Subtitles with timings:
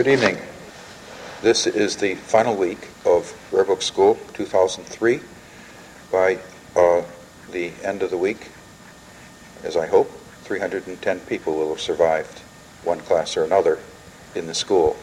[0.00, 0.38] Good evening.
[1.42, 5.20] This is the final week of Rare Book School 2003.
[6.10, 6.38] By
[6.74, 7.02] uh,
[7.50, 8.48] the end of the week,
[9.62, 10.10] as I hope,
[10.44, 12.38] 310 people will have survived
[12.82, 13.78] one class or another
[14.34, 14.96] in the school.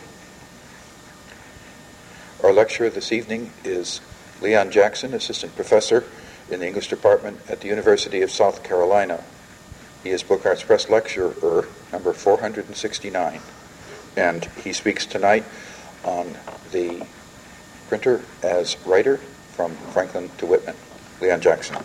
[2.44, 4.02] Our lecturer this evening is
[4.42, 6.06] Leon Jackson, assistant professor
[6.50, 9.24] in the English department at the University of South Carolina.
[10.04, 13.42] He is Book Arts Press lecturer number 469,
[14.18, 15.46] and he speaks tonight
[16.04, 16.36] on
[16.72, 17.06] the
[17.88, 20.76] printer as writer from Franklin to Whitman.
[21.22, 21.76] Leon Jackson.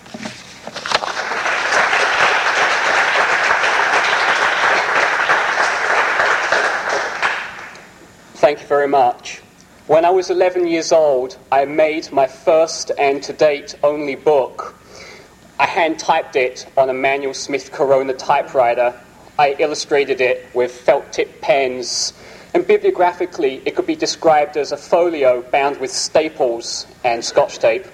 [8.34, 9.40] Thank you very much.
[9.87, 14.74] When I was 11 years old, I made my first and to date only book.
[15.59, 18.98] I hand typed it on a Manual Smith Corona typewriter.
[19.38, 22.12] I illustrated it with felt tip pens,
[22.55, 27.87] and bibliographically, it could be described as a folio bound with staples and scotch tape.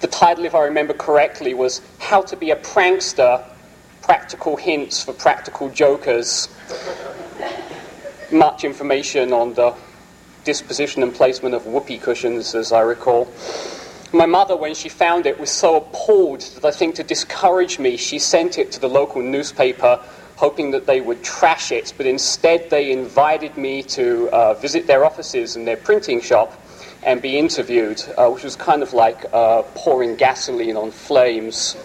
[0.00, 3.44] The title, if I remember correctly, was How to Be a Prankster
[4.02, 6.48] Practical Hints for Practical Jokers.
[8.30, 9.74] Much information on the
[10.44, 13.28] disposition and placement of whoopee cushions, as I recall.
[14.12, 17.96] My mother, when she found it, was so appalled that I think to discourage me,
[17.96, 20.00] she sent it to the local newspaper,
[20.36, 25.04] hoping that they would trash it, but instead they invited me to uh, visit their
[25.04, 26.52] offices and their printing shop
[27.02, 31.76] and be interviewed, uh, which was kind of like uh, pouring gasoline on flames.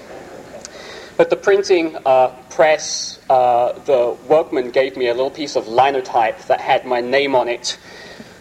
[1.16, 6.40] But the printing uh, press, uh, the workman gave me a little piece of linotype
[6.46, 7.78] that had my name on it.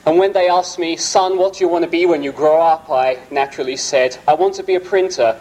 [0.06, 2.60] And when they asked me, son, what do you want to be when you grow
[2.60, 2.88] up?
[2.90, 5.38] I naturally said, I want to be a printer.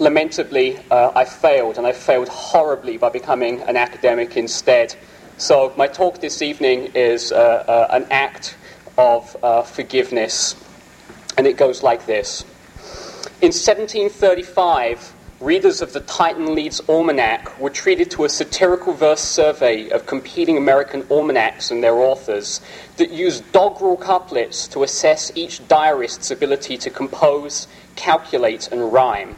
[0.00, 4.94] Lamentably, uh, I failed, and I failed horribly by becoming an academic instead.
[5.38, 8.56] So, my talk this evening is uh, uh, an act
[8.96, 10.54] of uh, forgiveness,
[11.36, 12.44] and it goes like this.
[13.42, 19.88] In 1735, readers of the Titan Leeds Almanac were treated to a satirical verse survey
[19.90, 22.60] of competing American almanacs and their authors
[22.98, 29.34] that used doggerel couplets to assess each diarist's ability to compose, calculate, and rhyme.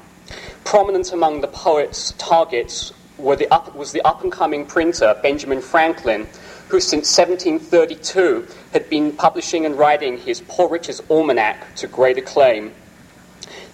[0.64, 2.92] Prominent among the poet's targets
[3.36, 6.26] the up, was the up and coming printer Benjamin Franklin,
[6.68, 12.72] who since 1732 had been publishing and writing his Poor Richard's Almanac to great acclaim.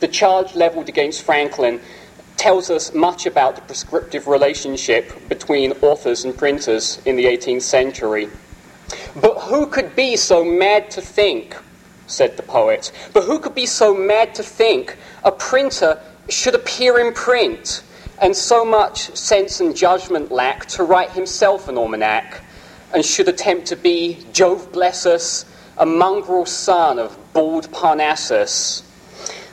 [0.00, 1.80] The charge leveled against Franklin
[2.36, 8.28] tells us much about the prescriptive relationship between authors and printers in the 18th century.
[9.14, 11.56] But who could be so mad to think,
[12.06, 16.98] said the poet, but who could be so mad to think a printer should appear
[16.98, 17.82] in print
[18.20, 22.42] and so much sense and judgment lack to write himself an almanac
[22.94, 25.44] and should attempt to be, Jove bless us,
[25.78, 28.82] a mongrel son of bald Parnassus?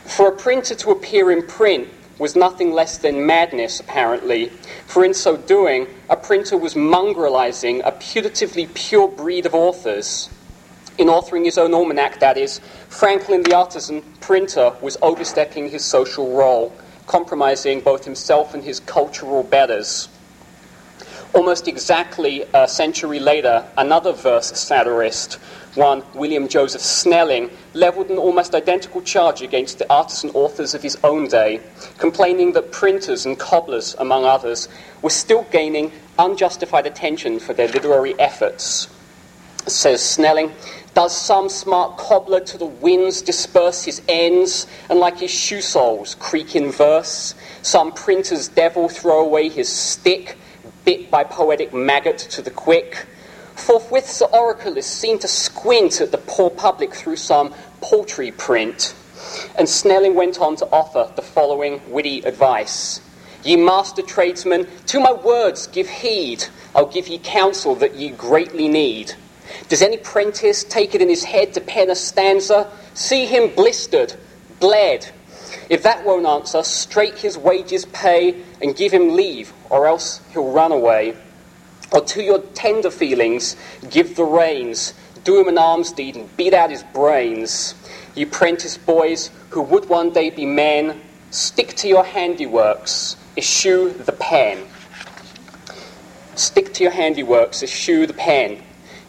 [0.06, 1.89] For a printer to appear in print
[2.19, 4.50] was nothing less than madness, apparently,
[4.85, 10.29] for in so doing, a printer was mongrelizing a putatively pure breed of authors.
[10.98, 12.59] In authoring his own almanac, that is,
[12.90, 16.72] Franklin the artisan printer was overstepping his social role,
[17.08, 20.08] compromising both himself and his cultural betters.
[21.34, 25.40] Almost exactly a century later, another verse satirist
[25.76, 30.98] one, William Joseph Snelling, leveled an almost identical charge against the artisan authors of his
[31.04, 31.60] own day,
[31.98, 34.70] complaining that printers and cobblers, among others,
[35.02, 38.88] were still gaining unjustified attention for their literary efforts.
[39.66, 40.52] Says Snelling,
[40.94, 46.16] does some smart cobbler to the winds disperse his ends, and like his shoe soles
[46.16, 47.34] creak in verse?
[47.62, 50.38] Some printer's devil throw away his stick,
[50.86, 53.08] bit by poetic maggot to the quick?
[53.56, 58.94] Forthwith, Sir Oracle is seen to squint at the poor public through some paltry print.
[59.58, 63.00] And Snelling went on to offer the following witty advice
[63.44, 66.46] Ye master tradesmen, to my words give heed.
[66.74, 69.14] I'll give ye counsel that ye greatly need.
[69.73, 72.69] Does any prentice take it in his head to pen a stanza?
[72.94, 74.13] See him blistered,
[74.59, 75.09] bled.
[75.68, 80.51] If that won't answer, straight his wages pay and give him leave, or else he'll
[80.51, 81.18] run away.
[81.92, 83.56] Or to your tender feelings,
[83.89, 84.94] give the reins,
[85.24, 87.74] do him an alms deed, and beat out his brains.
[88.13, 91.01] You prentice boys who would one day be men,
[91.31, 94.68] stick to your handiworks, eschew the pen.
[96.36, 98.62] Stick to your handiworks, eschew the pen.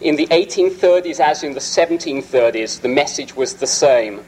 [0.05, 4.21] In the 1830s, as in the 1730s, the message was the same.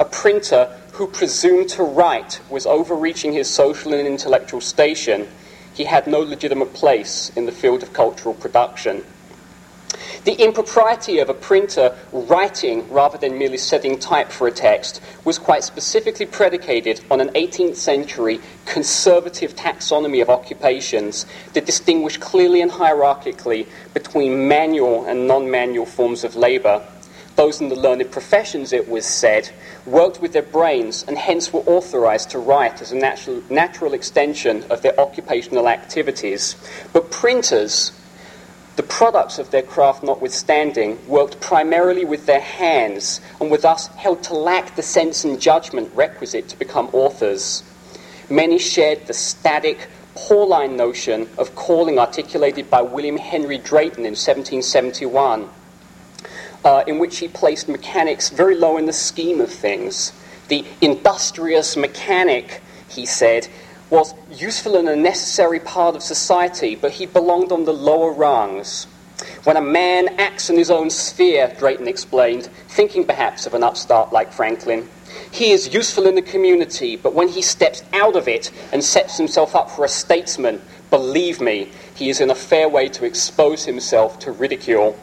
[0.00, 5.28] A printer who presumed to write was overreaching his social and intellectual station
[5.72, 9.04] he had no legitimate place in the field of cultural production.
[10.24, 15.38] The impropriety of a printer writing rather than merely setting type for a text was
[15.38, 22.70] quite specifically predicated on an 18th century conservative taxonomy of occupations that distinguished clearly and
[22.70, 26.82] hierarchically between manual and non manual forms of labour.
[27.36, 29.50] Those in the learned professions, it was said,
[29.86, 34.64] worked with their brains and hence were authorized to write as a natural, natural extension
[34.70, 36.56] of their occupational activities.
[36.92, 37.92] But printers,
[38.76, 44.22] the products of their craft notwithstanding, worked primarily with their hands and were thus held
[44.24, 47.62] to lack the sense and judgment requisite to become authors.
[48.30, 55.48] Many shared the static, Pauline notion of calling articulated by William Henry Drayton in 1771,
[56.64, 60.12] uh, in which he placed mechanics very low in the scheme of things.
[60.48, 63.48] The industrious mechanic, he said,
[63.90, 68.86] was useful and a necessary part of society, but he belonged on the lower rungs.
[69.44, 74.12] When a man acts in his own sphere, Drayton explained, thinking perhaps of an upstart
[74.12, 74.88] like Franklin,
[75.30, 79.16] he is useful in the community, but when he steps out of it and sets
[79.16, 83.64] himself up for a statesman, believe me, he is in a fair way to expose
[83.64, 84.98] himself to ridicule.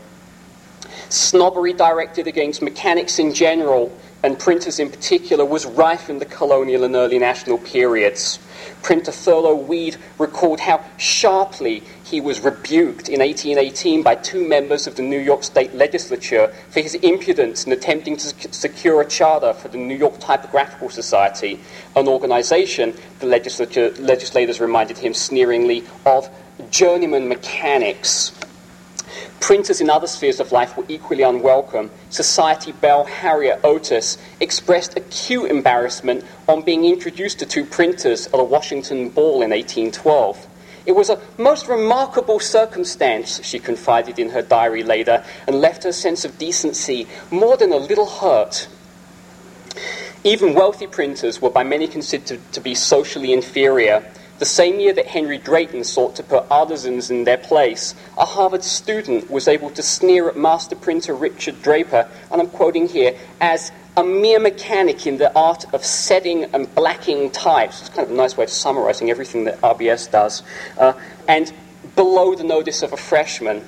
[1.09, 3.91] Snobbery directed against mechanics in general
[4.23, 8.39] and printers in particular was rife in the colonial and early national periods.
[8.81, 14.95] Printer Thurlow Weed recalled how sharply he was rebuked in 1818 by two members of
[14.95, 19.67] the New York State Legislature for his impudence in attempting to secure a charter for
[19.67, 21.59] the New York Typographical Society,
[21.95, 26.29] an organization the legislators reminded him sneeringly of
[26.71, 28.31] journeyman mechanics
[29.39, 31.91] Printers in other spheres of life were equally unwelcome.
[32.09, 38.43] Society belle Harriet Otis expressed acute embarrassment on being introduced to two printers at a
[38.43, 40.47] Washington ball in 1812.
[40.85, 45.91] It was a most remarkable circumstance, she confided in her diary later, and left her
[45.91, 48.67] sense of decency more than a little hurt.
[50.23, 54.03] Even wealthy printers were by many considered to be socially inferior.
[54.39, 58.63] The same year that Henry Drayton sought to put artisans in their place, a Harvard
[58.63, 63.71] student was able to sneer at master printer Richard Draper, and I'm quoting here, as
[63.95, 67.81] a mere mechanic in the art of setting and blacking types.
[67.81, 70.43] It's kind of a nice way of summarizing everything that RBS does.
[70.77, 70.93] Uh,
[71.27, 71.51] and
[71.95, 73.65] below the notice of a freshman.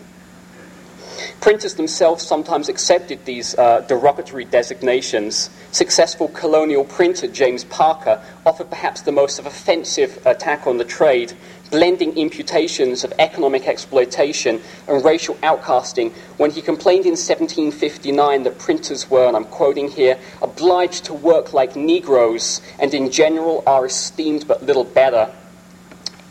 [1.42, 5.50] Printers themselves sometimes accepted these uh, derogatory designations.
[5.72, 11.34] Successful colonial printer James Parker offered perhaps the most offensive attack on the trade,
[11.72, 19.10] blending imputations of economic exploitation and racial outcasting when he complained in 1759 that printers
[19.10, 24.48] were, and I'm quoting here, obliged to work like Negroes and in general are esteemed
[24.48, 25.32] but little better.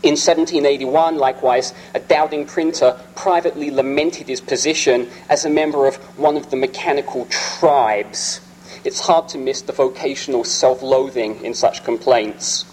[0.01, 6.37] In 1781, likewise, a doubting printer privately lamented his position as a member of one
[6.37, 8.39] of the mechanical tribes.
[8.85, 12.63] It's hard to miss the vocational self loathing in such complaints.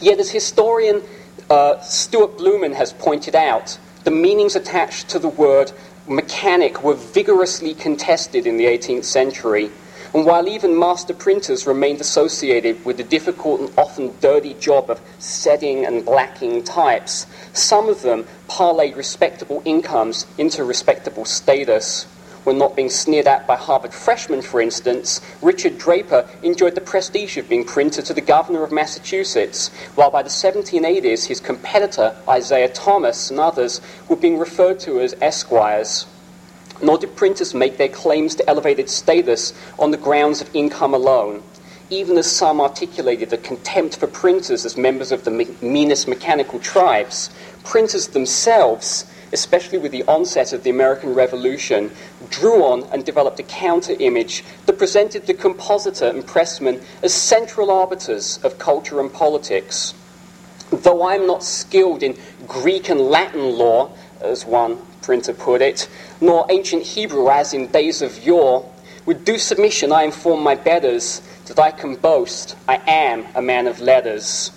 [0.00, 1.02] Yet, as historian
[1.48, 5.70] uh, Stuart Blumin has pointed out, the meanings attached to the word
[6.08, 9.70] mechanic were vigorously contested in the 18th century
[10.14, 15.00] and while even master printers remained associated with the difficult and often dirty job of
[15.18, 22.04] setting and blacking types, some of them parlayed respectable incomes into respectable status.
[22.44, 27.38] When not being sneered at by Harvard freshmen, for instance, Richard Draper enjoyed the prestige
[27.38, 32.68] of being printer to the governor of Massachusetts, while by the 1780s his competitor, Isaiah
[32.68, 36.06] Thomas, and others were being referred to as esquires
[36.82, 41.42] nor did printers make their claims to elevated status on the grounds of income alone,
[41.88, 46.58] even as some articulated a contempt for printers as members of the me- meanest mechanical
[46.58, 47.30] tribes.
[47.64, 51.90] Printers themselves, especially with the onset of the American Revolution,
[52.30, 57.70] drew on and developed a counter image that presented the compositor and pressman as central
[57.70, 59.94] arbiters of culture and politics.
[60.70, 65.88] Though I'm not skilled in Greek and Latin law, as one printer put it,
[66.20, 68.68] nor ancient Hebrew as in days of yore.
[69.04, 73.66] With due submission, I inform my betters that I can boast I am a man
[73.66, 74.52] of letters.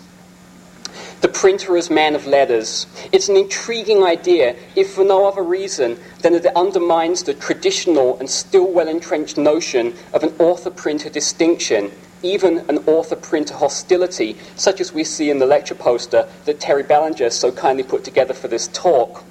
[1.21, 2.85] The printer as man of letters.
[3.11, 8.19] It's an intriguing idea, if for no other reason than that it undermines the traditional
[8.19, 14.37] and still well entrenched notion of an author printer distinction, even an author printer hostility,
[14.55, 18.33] such as we see in the lecture poster that Terry Belanger so kindly put together
[18.33, 19.23] for this talk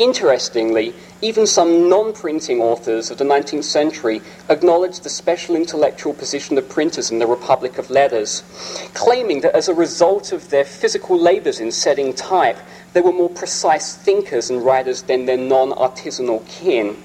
[0.00, 6.56] Interestingly, even some non printing authors of the 19th century acknowledged the special intellectual position
[6.56, 8.42] of printers in the Republic of Letters,
[8.94, 12.56] claiming that as a result of their physical labours in setting type,
[12.94, 16.96] they were more precise thinkers and writers than their non artisanal kin.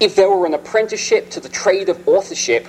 [0.00, 2.66] If there were an apprenticeship to the trade of authorship,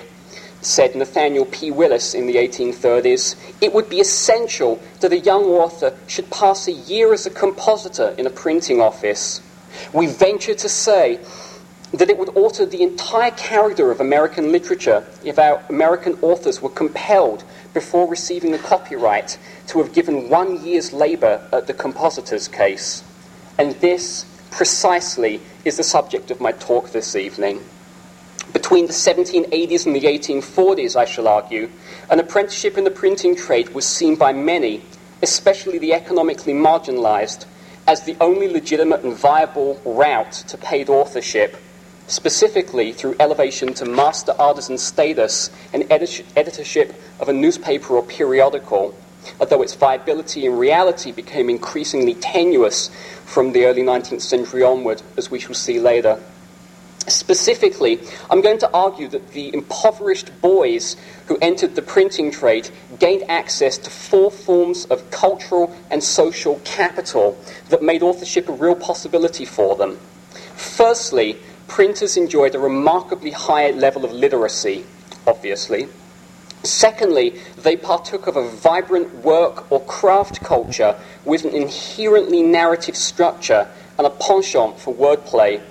[0.60, 1.70] said Nathaniel P.
[1.70, 6.72] Willis in the 1830s, it would be essential that a young author should pass a
[6.72, 9.40] year as a compositor in a printing office.
[9.92, 11.20] We venture to say
[11.92, 16.68] that it would alter the entire character of American literature if our American authors were
[16.68, 19.38] compelled, before receiving a copyright,
[19.68, 23.04] to have given one year's labour at the compositor's case.
[23.58, 27.60] And this, precisely, is the subject of my talk this evening.
[28.52, 31.68] Between the 1780s and the 1840s, I shall argue,
[32.08, 34.82] an apprenticeship in the printing trade was seen by many,
[35.20, 37.44] especially the economically marginalized,
[37.86, 41.58] as the only legitimate and viable route to paid authorship,
[42.06, 48.94] specifically through elevation to master artisan status and edit- editorship of a newspaper or periodical,
[49.40, 52.88] although its viability in reality became increasingly tenuous
[53.26, 56.18] from the early 19th century onward, as we shall see later.
[57.08, 58.00] Specifically,
[58.30, 60.96] I'm going to argue that the impoverished boys
[61.26, 67.38] who entered the printing trade gained access to four forms of cultural and social capital
[67.70, 69.98] that made authorship a real possibility for them.
[70.56, 74.84] Firstly, printers enjoyed a remarkably high level of literacy,
[75.26, 75.88] obviously.
[76.64, 83.68] Secondly, they partook of a vibrant work or craft culture with an inherently narrative structure
[83.96, 85.62] and a penchant for wordplay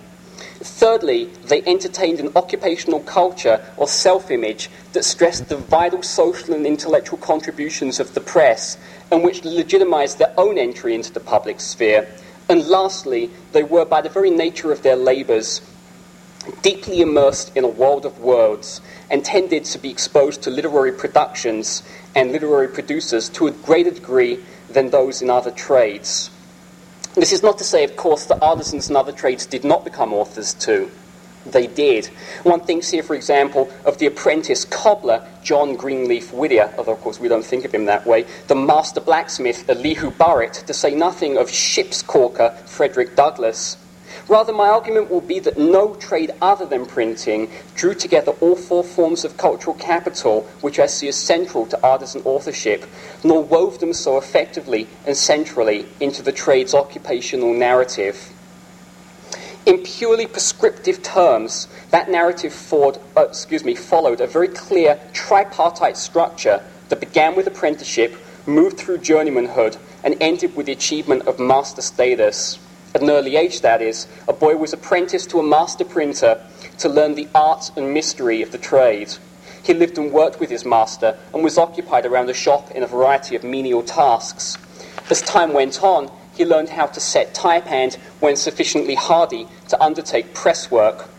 [0.60, 6.66] Thirdly, they entertained an occupational culture or self image that stressed the vital social and
[6.66, 8.78] intellectual contributions of the press
[9.12, 12.08] and which legitimized their own entry into the public sphere.
[12.50, 15.62] And lastly, they were, by the very nature of their labors,
[16.62, 21.84] deeply immersed in a world of words and tended to be exposed to literary productions
[22.16, 26.32] and literary producers to a greater degree than those in other trades.
[27.18, 30.14] This is not to say, of course, that artisans and other trades did not become
[30.14, 30.92] authors too.
[31.48, 32.06] They did.
[32.44, 37.20] One thinks here, for example, of the apprentice cobbler, John Greenleaf Whittier, although, of course,
[37.20, 41.38] we don't think of him that way, the master blacksmith, Elihu Burritt, to say nothing
[41.38, 43.78] of ship's caulker, Frederick Douglass.
[44.30, 48.84] Rather, my argument will be that no trade other than printing drew together all four
[48.84, 52.86] forms of cultural capital, which I see as central to artisan authorship,
[53.24, 58.34] nor wove them so effectively and centrally into the trade's occupational narrative.
[59.66, 65.98] In purely prescriptive terms, that narrative forward, uh, excuse me, followed a very clear tripartite
[65.98, 68.16] structure that began with apprenticeship,
[68.46, 72.60] moved through journeymanhood, and ended with the achievement of master status
[72.94, 76.41] at an early age, that is, a boy was apprenticed to a master printer
[76.79, 79.13] to learn the art and mystery of the trade.
[79.63, 82.88] He lived and worked with his master and was occupied around the shop in a
[82.88, 84.58] variety of menial tasks.
[85.10, 89.84] As time went on, he learned how to set type and, when sufficiently hardy, to
[89.84, 91.10] undertake press work.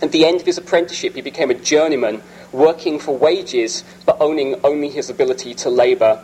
[0.00, 2.22] At the end of his apprenticeship, he became a journeyman,
[2.52, 6.22] working for wages but owning only his ability to labour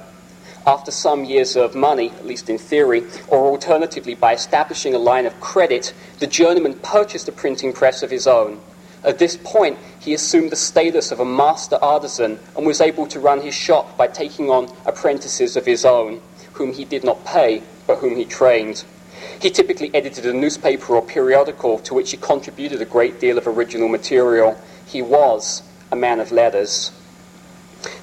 [0.66, 5.26] after some years of money, at least in theory, or alternatively by establishing a line
[5.26, 8.60] of credit, the journeyman purchased a printing press of his own.
[9.04, 13.18] At this point, he assumed the status of a master artisan and was able to
[13.18, 16.20] run his shop by taking on apprentices of his own,
[16.52, 18.84] whom he did not pay, but whom he trained.
[19.40, 23.48] He typically edited a newspaper or periodical to which he contributed a great deal of
[23.48, 24.56] original material.
[24.86, 26.92] He was a man of letters.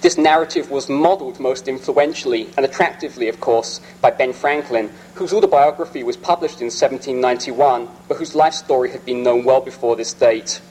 [0.02, 6.04] This narrative was modeled most influentially and attractively, of course, by Ben Franklin, whose autobiography
[6.04, 10.62] was published in 1791, but whose life story had been known well before this date.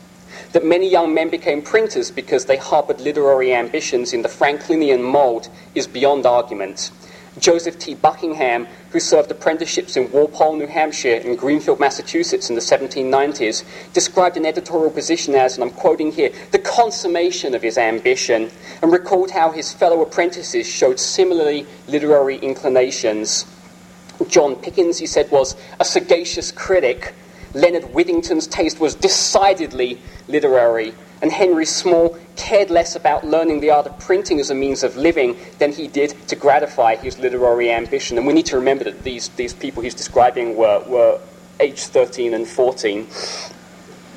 [0.53, 5.49] That many young men became printers because they harbored literary ambitions in the Franklinian mold
[5.75, 6.91] is beyond argument.
[7.41, 7.95] Joseph T.
[7.95, 14.37] Buckingham, who served apprenticeships in Walpole, New Hampshire, and Greenfield, Massachusetts in the 1790s, described
[14.37, 18.51] an editorial position as, and I'm quoting here, the consummation of his ambition,
[18.83, 23.47] and recalled how his fellow apprentices showed similarly literary inclinations.
[24.29, 27.15] John Pickens, he said, was a sagacious critic.
[27.55, 33.87] Leonard Whittington's taste was decidedly literary and Henry Small cared less about learning the art
[33.87, 38.17] of printing as a means of living than he did to gratify his literary ambition.
[38.17, 41.21] And we need to remember that these, these people he's describing were, were
[41.61, 43.07] aged 13 and 14.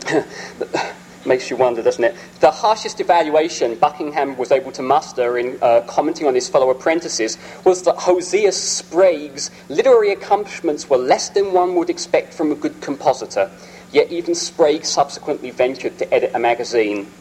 [1.25, 2.15] makes you wonder, doesn't it?
[2.39, 7.37] The harshest evaluation Buckingham was able to muster in uh, commenting on his fellow apprentices
[7.63, 12.81] was that Hosea Sprague's literary accomplishments were less than one would expect from a good
[12.81, 13.51] compositor.
[13.91, 17.11] Yet even Sprague subsequently ventured to edit a magazine.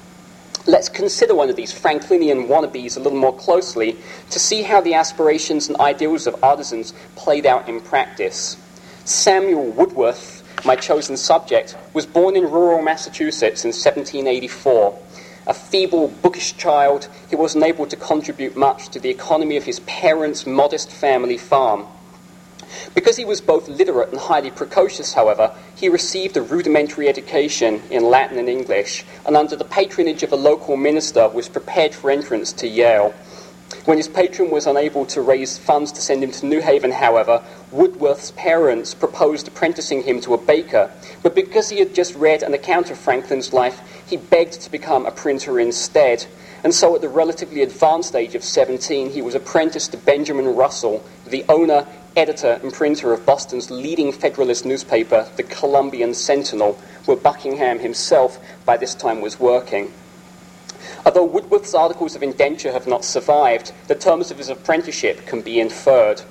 [0.66, 3.96] Let's consider one of these Franklinian wannabes a little more closely
[4.30, 8.56] to see how the aspirations and ideals of artisans played out in practice.
[9.04, 14.98] Samuel Woodworth my chosen subject, was born in rural Massachusetts in 1784.
[15.46, 19.80] A feeble, bookish child, he wasn't able to contribute much to the economy of his
[19.80, 21.86] parents' modest family farm.
[22.94, 28.04] Because he was both literate and highly precocious, however, he received a rudimentary education in
[28.04, 32.52] Latin and English, and under the patronage of a local minister was prepared for entrance
[32.54, 33.14] to Yale.
[33.84, 37.42] When his patron was unable to raise funds to send him to New Haven, however,
[37.70, 40.90] Woodworth's parents proposed apprenticing him to a baker,
[41.22, 45.06] but because he had just read an account of Franklin's life, he begged to become
[45.06, 46.26] a printer instead.
[46.62, 51.02] And so, at the relatively advanced age of 17, he was apprenticed to Benjamin Russell,
[51.26, 51.86] the owner,
[52.16, 56.74] editor, and printer of Boston's leading Federalist newspaper, the Columbian Sentinel,
[57.04, 59.92] where Buckingham himself by this time was working.
[61.04, 65.60] Although Woodworth's articles of indenture have not survived, the terms of his apprenticeship can be
[65.60, 66.22] inferred.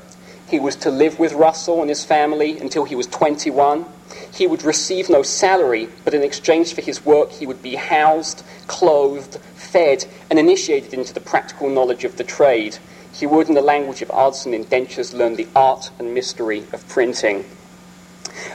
[0.48, 3.86] He was to live with Russell and his family until he was 21.
[4.34, 8.44] He would receive no salary, but in exchange for his work, he would be housed,
[8.68, 12.78] clothed, fed, and initiated into the practical knowledge of the trade.
[13.20, 16.88] He would, in the language of arts and indentures, learn the art and mystery of
[16.88, 17.44] printing.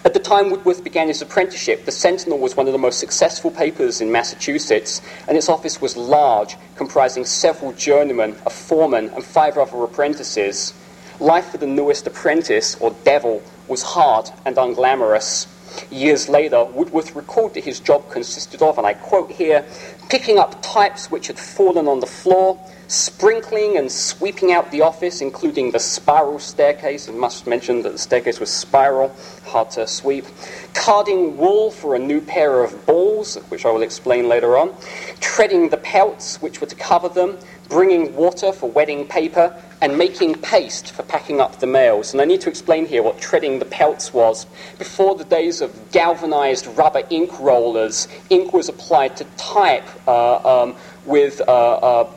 [0.06, 3.50] At the time Woodworth began his apprenticeship, the Sentinel was one of the most successful
[3.50, 9.58] papers in Massachusetts, and its office was large, comprising several journeymen, a foreman, and five
[9.58, 10.72] other apprentices.
[11.20, 15.46] Life for the newest apprentice, or devil, was hard and unglamorous.
[15.90, 19.64] Years later, Woodworth recalled that his job consisted of, and I quote here,
[20.08, 25.20] picking up types which had fallen on the floor, sprinkling and sweeping out the office,
[25.20, 27.08] including the spiral staircase.
[27.08, 29.14] I must mention that the staircase was spiral,
[29.46, 30.26] hard to sweep.
[30.74, 34.74] Carding wool for a new pair of balls, which I will explain later on.
[35.20, 37.38] Treading the pelts, which were to cover them.
[37.68, 39.56] Bringing water for wetting paper.
[39.80, 42.12] And making paste for packing up the mails.
[42.12, 44.46] And I need to explain here what treading the pelts was.
[44.78, 50.76] Before the days of galvanized rubber ink rollers, ink was applied to type uh, um,
[51.06, 51.40] with.
[51.40, 52.10] Uh, uh,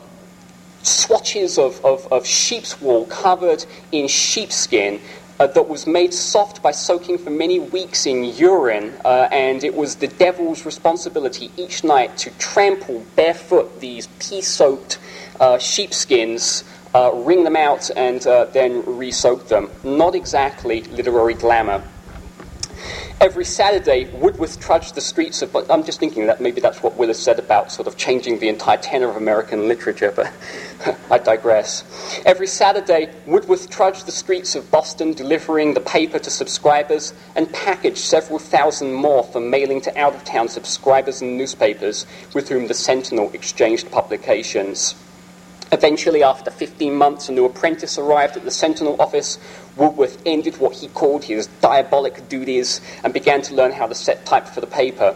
[0.82, 5.00] swatches of, of, of sheep's wool covered in sheepskin
[5.38, 9.74] uh, that was made soft by soaking for many weeks in urine, uh, and it
[9.74, 14.98] was the devil's responsibility each night to trample barefoot these pee soaked
[15.40, 16.64] uh, sheepskins.
[16.94, 19.68] Uh, wring them out and uh, then re soak them.
[19.84, 21.84] Not exactly literary glamour.
[23.20, 25.52] Every Saturday, Woodworth trudged the streets of.
[25.68, 28.76] I'm just thinking that maybe that's what Willis said about sort of changing the entire
[28.76, 30.32] tenor of American literature, but
[31.10, 31.82] I digress.
[32.24, 37.98] Every Saturday, Woodworth trudged the streets of Boston, delivering the paper to subscribers and packaged
[37.98, 42.74] several thousand more for mailing to out of town subscribers and newspapers with whom the
[42.74, 44.94] Sentinel exchanged publications.
[45.70, 49.38] Eventually, after 15 months, a new apprentice arrived at the Sentinel office.
[49.76, 54.24] Woodworth ended what he called his diabolic duties and began to learn how to set
[54.24, 55.14] type for the paper.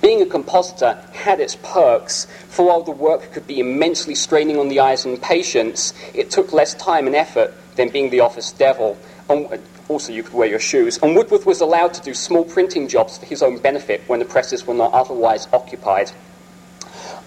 [0.00, 4.68] Being a compositor had its perks, for while the work could be immensely straining on
[4.68, 8.98] the eyes and patience, it took less time and effort than being the office devil.
[9.28, 10.98] And also, you could wear your shoes.
[11.02, 14.24] And Woodworth was allowed to do small printing jobs for his own benefit when the
[14.24, 16.10] presses were not otherwise occupied.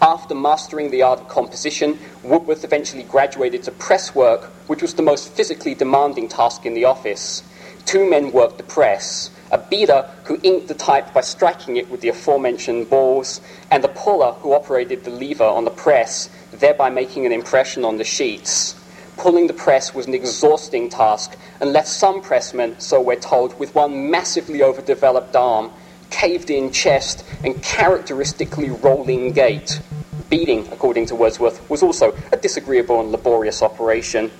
[0.01, 5.01] After mastering the art of composition, Woodworth eventually graduated to press work, which was the
[5.01, 7.41] most physically demanding task in the office.
[7.86, 12.01] Two men worked the press a beater who inked the type by striking it with
[12.01, 17.25] the aforementioned balls, and the puller who operated the lever on the press, thereby making
[17.25, 18.75] an impression on the sheets.
[19.15, 23.73] Pulling the press was an exhausting task and left some pressmen, so we're told, with
[23.73, 25.71] one massively overdeveloped arm
[26.10, 29.81] caved in chest, and characteristically rolling gait.
[30.29, 34.31] Beating, according to Woodworth, was also a disagreeable and laborious operation.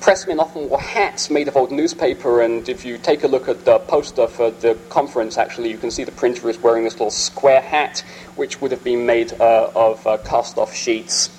[0.00, 3.64] Pressmen often wore hats made of old newspaper, and if you take a look at
[3.64, 7.10] the poster for the conference, actually, you can see the printer is wearing this little
[7.10, 8.00] square hat,
[8.34, 11.30] which would have been made uh, of uh, cast off sheets.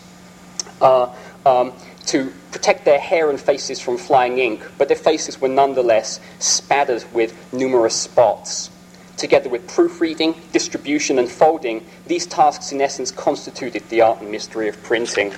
[0.81, 1.13] Uh,
[1.45, 1.73] um,
[2.05, 7.03] to protect their hair and faces from flying ink, but their faces were nonetheless spattered
[7.13, 8.69] with numerous spots.
[9.17, 14.67] Together with proofreading, distribution, and folding, these tasks in essence constituted the art and mystery
[14.67, 15.33] of printing.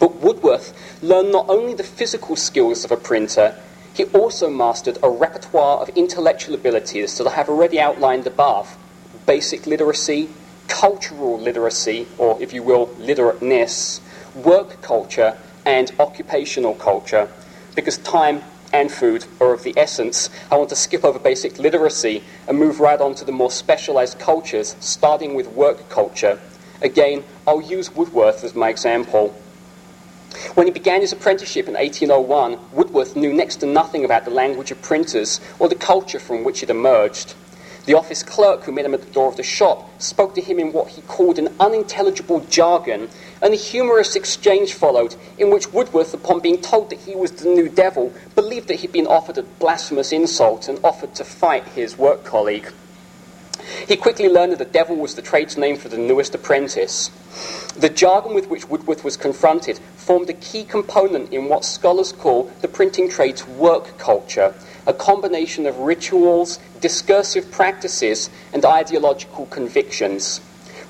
[0.00, 3.56] But Woodworth learned not only the physical skills of a printer,
[3.94, 8.76] he also mastered a repertoire of intellectual abilities that I have already outlined above
[9.24, 10.28] basic literacy,
[10.68, 14.00] cultural literacy, or if you will, literateness,
[14.34, 17.28] work culture, and occupational culture,
[17.74, 18.42] because time
[18.74, 20.28] and food are of the essence.
[20.50, 24.18] I want to skip over basic literacy and move right on to the more specialized
[24.18, 26.40] cultures, starting with work culture.
[26.82, 29.28] Again, I'll use Woodworth as my example.
[30.54, 34.72] When he began his apprenticeship in 1801, Woodworth knew next to nothing about the language
[34.72, 37.34] of printers or the culture from which it emerged.
[37.86, 40.58] The office clerk who met him at the door of the shop spoke to him
[40.58, 43.10] in what he called an unintelligible jargon,
[43.42, 47.48] and a humorous exchange followed in which Woodworth, upon being told that he was the
[47.48, 51.98] new devil, believed that he'd been offered a blasphemous insult and offered to fight his
[51.98, 52.72] work colleague.
[53.88, 57.10] He quickly learned that the devil was the trade's name for the newest apprentice.
[57.76, 62.50] The jargon with which Woodworth was confronted formed a key component in what scholars call
[62.60, 64.54] the printing trade's work culture,
[64.86, 70.40] a combination of rituals, discursive practices, and ideological convictions.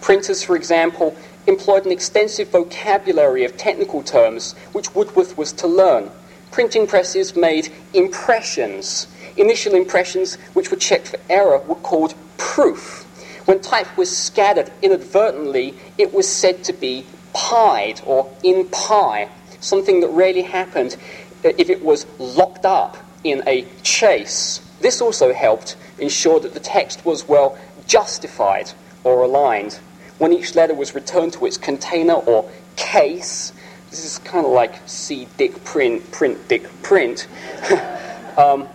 [0.01, 6.11] Printers, for example, employed an extensive vocabulary of technical terms which Woodworth was to learn.
[6.51, 9.07] Printing presses made impressions.
[9.37, 13.03] Initial impressions, which were checked for error, were called proof.
[13.47, 19.29] When type was scattered inadvertently, it was said to be pied or in pie,
[19.61, 20.97] something that rarely happened
[21.43, 24.61] if it was locked up in a chase.
[24.81, 28.71] This also helped ensure that the text was well justified
[29.03, 29.79] or aligned.
[30.19, 33.53] When each letter was returned to its container or case,
[33.91, 37.27] this is kind of like see dick print, print dick print,
[38.39, 38.69] um,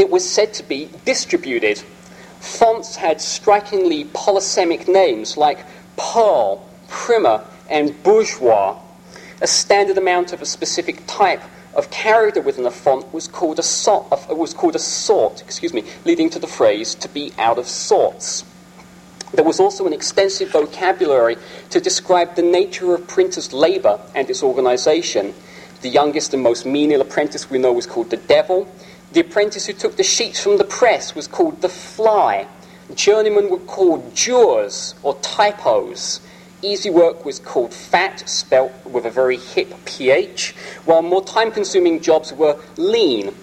[0.00, 1.78] it was said to be distributed.
[2.40, 5.58] Fonts had strikingly polysemic names like
[5.98, 8.80] Pearl, Primer, and Bourgeois.
[9.42, 11.42] A standard amount of a specific type
[11.74, 16.30] of character within a font was called a, was called a sort, excuse me, leading
[16.30, 18.44] to the phrase to be out of sorts.
[19.34, 21.36] There was also an extensive vocabulary
[21.68, 25.34] to describe the nature of printers' labor and its organization.
[25.82, 28.66] The youngest and most menial apprentice we know was called the devil.
[29.12, 32.46] The apprentice who took the sheets from the press was called the fly.
[32.94, 36.20] Journeymen were called jours or typos.
[36.62, 42.00] Easy work was called fat, spelt with a very hip ph, while more time consuming
[42.00, 43.34] jobs were lean.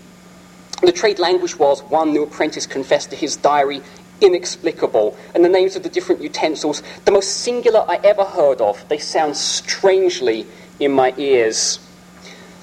[0.81, 3.81] The trade language was, one new apprentice confessed to his diary,
[4.21, 8.87] inexplicable, and the names of the different utensils, the most singular I ever heard of.
[8.87, 10.45] They sound strangely
[10.79, 11.79] in my ears.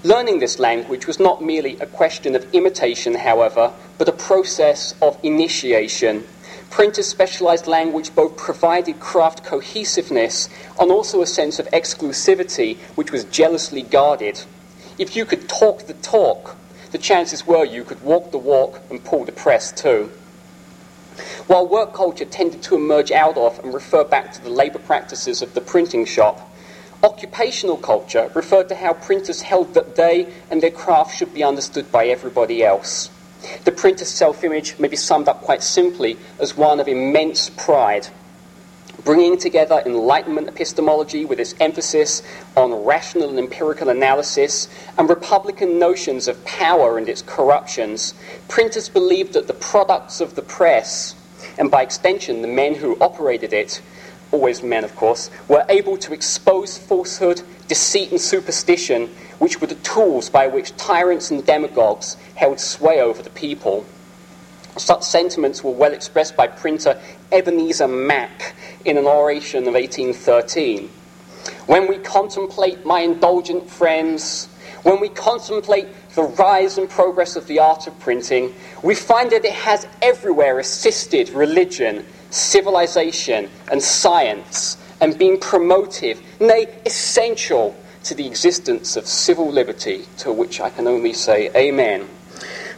[0.04, 5.18] Learning this language was not merely a question of imitation, however, but a process of
[5.22, 6.22] initiation.
[6.68, 13.24] Printer's specialized language both provided craft cohesiveness and also a sense of exclusivity, which was
[13.24, 14.42] jealously guarded.
[14.98, 16.54] If you could talk the talk,
[16.90, 20.12] the chances were you could walk the walk and pull the press too.
[21.46, 25.40] While work culture tended to emerge out of and refer back to the labor practices
[25.40, 26.50] of the printing shop,
[27.04, 31.92] occupational culture referred to how printers held that they and their craft should be understood
[31.92, 33.10] by everybody else.
[33.64, 38.08] The printer's self image may be summed up quite simply as one of immense pride,
[39.04, 42.22] bringing together Enlightenment epistemology with its emphasis
[42.56, 48.14] on rational and empirical analysis and Republican notions of power and its corruptions.
[48.48, 51.14] Printers believed that the products of the press,
[51.58, 53.82] and by extension the men who operated it,
[54.34, 59.06] always men of course, were able to expose falsehood, deceit, and superstition
[59.38, 63.86] which were the tools by which tyrants and demagogues held sway over the people.
[64.76, 70.90] Such sentiments were well expressed by printer Ebenezer Mack in an oration of 1813.
[71.66, 74.48] When we contemplate, my indulgent friends,
[74.82, 79.44] when we contemplate the rise and progress of the art of printing, we find that
[79.44, 88.26] it has everywhere assisted religion, civilization, and science, and being promotive, nay, essential to the
[88.26, 92.08] existence of civil liberty, to which I can only say amen.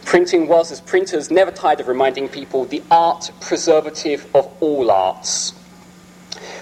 [0.05, 5.53] Printing was, as printers, never tired of reminding people, the art preservative of all arts.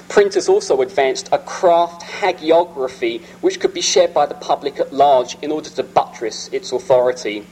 [0.07, 5.37] Printers also advanced a craft hagiography which could be shared by the public at large
[5.41, 7.45] in order to buttress its authority.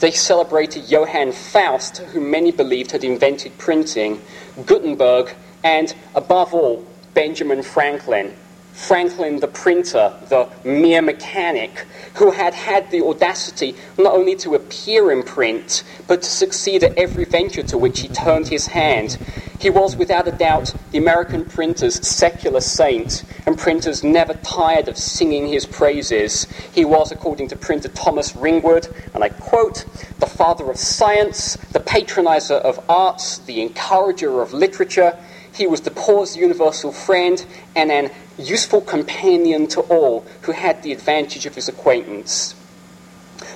[0.00, 4.20] They celebrated Johann Faust, whom many believed had invented printing,
[4.64, 8.34] Gutenberg, and, above all, Benjamin Franklin,
[8.76, 15.10] Franklin the printer, the mere mechanic, who had had the audacity not only to appear
[15.10, 19.16] in print, but to succeed at every venture to which he turned his hand.
[19.58, 24.98] He was, without a doubt, the American printer's secular saint, and printers never tired of
[24.98, 26.46] singing his praises.
[26.74, 29.86] He was, according to printer Thomas Ringwood, and I quote,
[30.20, 35.18] the father of science, the patronizer of arts, the encourager of literature,
[35.56, 40.92] he was the poor's universal friend and an useful companion to all who had the
[40.92, 42.54] advantage of his acquaintance.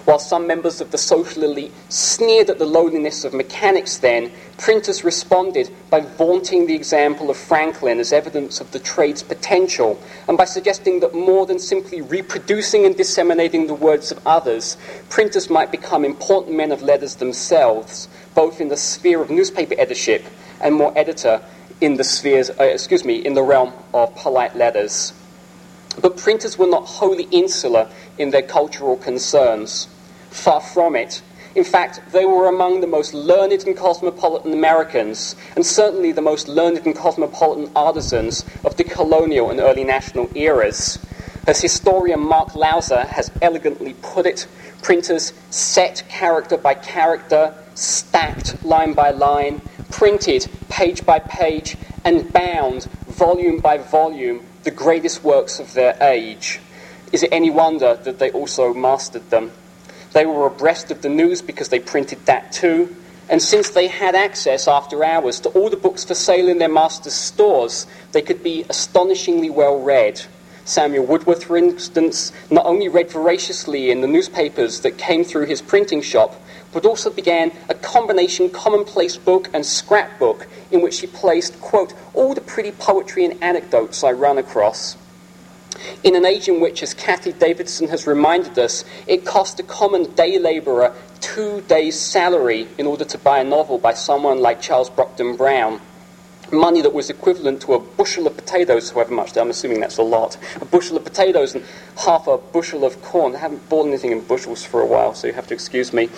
[0.05, 5.05] While some members of the social elite sneered at the lowliness of mechanics then, printers
[5.05, 10.45] responded by vaunting the example of Franklin as evidence of the trade's potential, and by
[10.45, 14.77] suggesting that more than simply reproducing and disseminating the words of others,
[15.09, 20.25] printers might become important men of letters themselves, both in the sphere of newspaper editorship
[20.61, 21.40] and more editor
[21.81, 25.12] in the spheres, uh, excuse me, in the realm of polite letters.
[26.01, 29.88] But printers were not wholly insular in their cultural concerns.
[30.31, 31.23] Far from it.
[31.57, 36.47] In fact, they were among the most learned and cosmopolitan Americans, and certainly the most
[36.47, 41.01] learned and cosmopolitan artisans of the colonial and early national eras.
[41.49, 44.47] As historian Mark Lause has elegantly put it,
[44.83, 52.85] printers set character by character, stacked line by line, printed page by page, and bound
[53.09, 56.61] volume by volume the greatest works of their age.
[57.12, 59.53] Is it any wonder that they also mastered them?
[60.12, 62.94] They were abreast of the news because they printed that too.
[63.29, 66.68] And since they had access after hours to all the books for sale in their
[66.68, 70.20] master's stores, they could be astonishingly well read.
[70.64, 75.62] Samuel Woodworth, for instance, not only read voraciously in the newspapers that came through his
[75.62, 76.35] printing shop,
[76.72, 82.35] but also began a combination commonplace book and scrapbook in which she placed, quote, all
[82.35, 84.96] the pretty poetry and anecdotes I run across.
[86.04, 90.12] In an age in which, as Cathy Davidson has reminded us, it cost a common
[90.14, 94.90] day labourer two days' salary in order to buy a novel by someone like Charles
[94.90, 95.80] Brockden Brown,
[96.52, 100.02] money that was equivalent to a bushel of potatoes, however much, I'm assuming that's a
[100.02, 101.64] lot, a bushel of potatoes and
[101.98, 103.34] half a bushel of corn.
[103.34, 106.08] I haven't bought anything in bushels for a while, so you have to excuse me.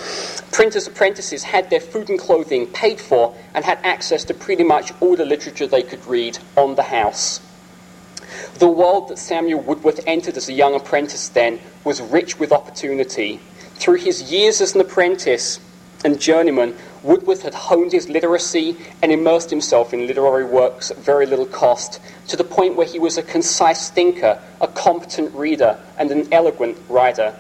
[0.53, 4.93] Printers' apprentices had their food and clothing paid for and had access to pretty much
[5.01, 7.41] all the literature they could read on the house.
[8.59, 13.41] The world that Samuel Woodworth entered as a young apprentice then was rich with opportunity.
[13.75, 15.61] Through his years as an apprentice
[16.05, 21.27] and journeyman, Woodworth had honed his literacy and immersed himself in literary works at very
[21.27, 26.13] little cost, to the point where he was a concise thinker, a competent reader, and
[26.13, 27.35] an eloquent writer.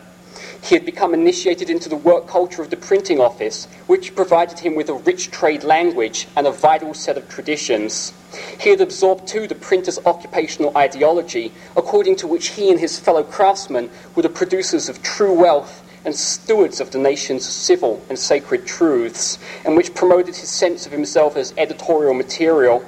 [0.62, 4.74] He had become initiated into the work culture of the printing office, which provided him
[4.74, 8.12] with a rich trade language and a vital set of traditions.
[8.60, 13.22] He had absorbed, too, the printer's occupational ideology, according to which he and his fellow
[13.22, 18.66] craftsmen were the producers of true wealth and stewards of the nation's civil and sacred
[18.66, 22.84] truths, and which promoted his sense of himself as editorial material.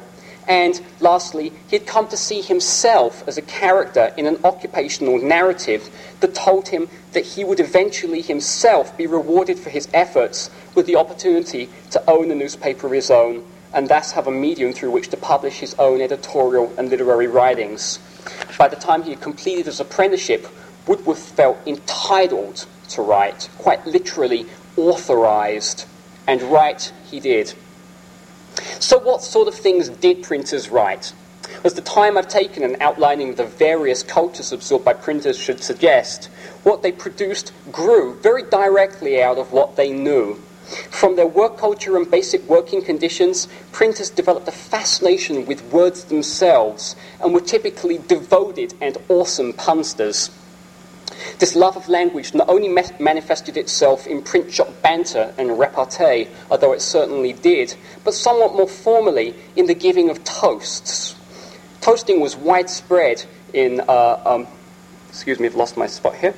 [0.47, 5.89] And lastly, he had come to see himself as a character in an occupational narrative
[6.21, 10.97] that told him that he would eventually himself be rewarded for his efforts with the
[10.97, 15.09] opportunity to own a newspaper of his own and thus have a medium through which
[15.09, 17.99] to publish his own editorial and literary writings.
[18.57, 20.47] By the time he had completed his apprenticeship,
[20.87, 25.87] Woodworth felt entitled to write, quite literally authorized,
[26.27, 27.55] and write he did.
[28.81, 31.13] So, what sort of things did printers write?
[31.63, 36.27] As the time I've taken in outlining the various cultures absorbed by printers should suggest,
[36.63, 40.35] what they produced grew very directly out of what they knew.
[40.91, 46.97] From their work culture and basic working conditions, printers developed a fascination with words themselves
[47.21, 50.31] and were typically devoted and awesome punsters.
[51.39, 56.73] This love of language not only manifested itself in print shop banter and repartee, although
[56.73, 57.75] it certainly did,
[58.05, 61.17] but somewhat more formally in the giving of toasts.
[61.81, 64.47] Toasting was widespread in, uh, um,
[65.09, 66.35] excuse me, I've lost my spot here.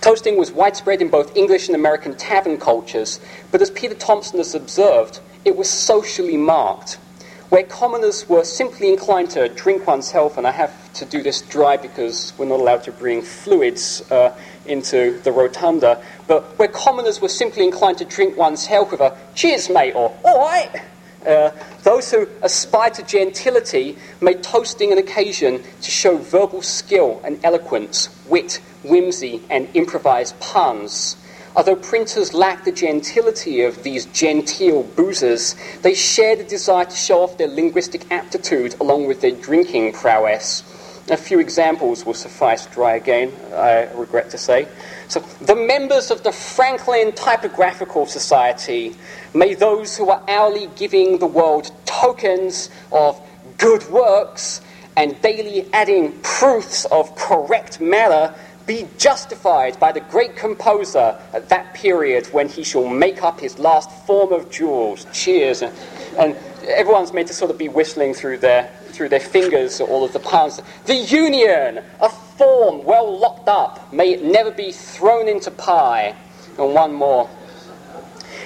[0.00, 3.18] Toasting was widespread in both English and American tavern cultures,
[3.50, 6.98] but as Peter Thompson has observed, it was socially marked
[7.48, 11.42] where commoners were simply inclined to drink one's health, and I have to do this
[11.42, 17.20] dry because we're not allowed to bring fluids uh, into the rotunda, but where commoners
[17.20, 20.82] were simply inclined to drink one's health with a cheers, mate, or all right.
[21.26, 21.50] Uh,
[21.82, 28.08] those who aspired to gentility made toasting an occasion to show verbal skill and eloquence,
[28.28, 31.16] wit, whimsy, and improvised puns.
[31.56, 37.22] Although printers lacked the gentility of these genteel boozers, they shared a desire to show
[37.22, 40.62] off their linguistic aptitude along with their drinking prowess.
[41.08, 44.68] A few examples will suffice dry again, I regret to say.
[45.08, 48.94] So, the members of the Franklin Typographical Society,
[49.32, 53.18] may those who are hourly giving the world tokens of
[53.56, 54.60] good works
[54.96, 58.34] and daily adding proofs of correct manner
[58.66, 63.58] be justified by the great composer at that period when he shall make up his
[63.58, 65.06] last form of jewels.
[65.12, 65.62] Cheers.
[65.62, 65.72] And,
[66.18, 70.12] and everyone's meant to sort of be whistling through their, through their fingers all of
[70.12, 70.60] the puns.
[70.86, 76.16] The union, a form well locked up, may it never be thrown into pie.
[76.58, 77.30] And one more.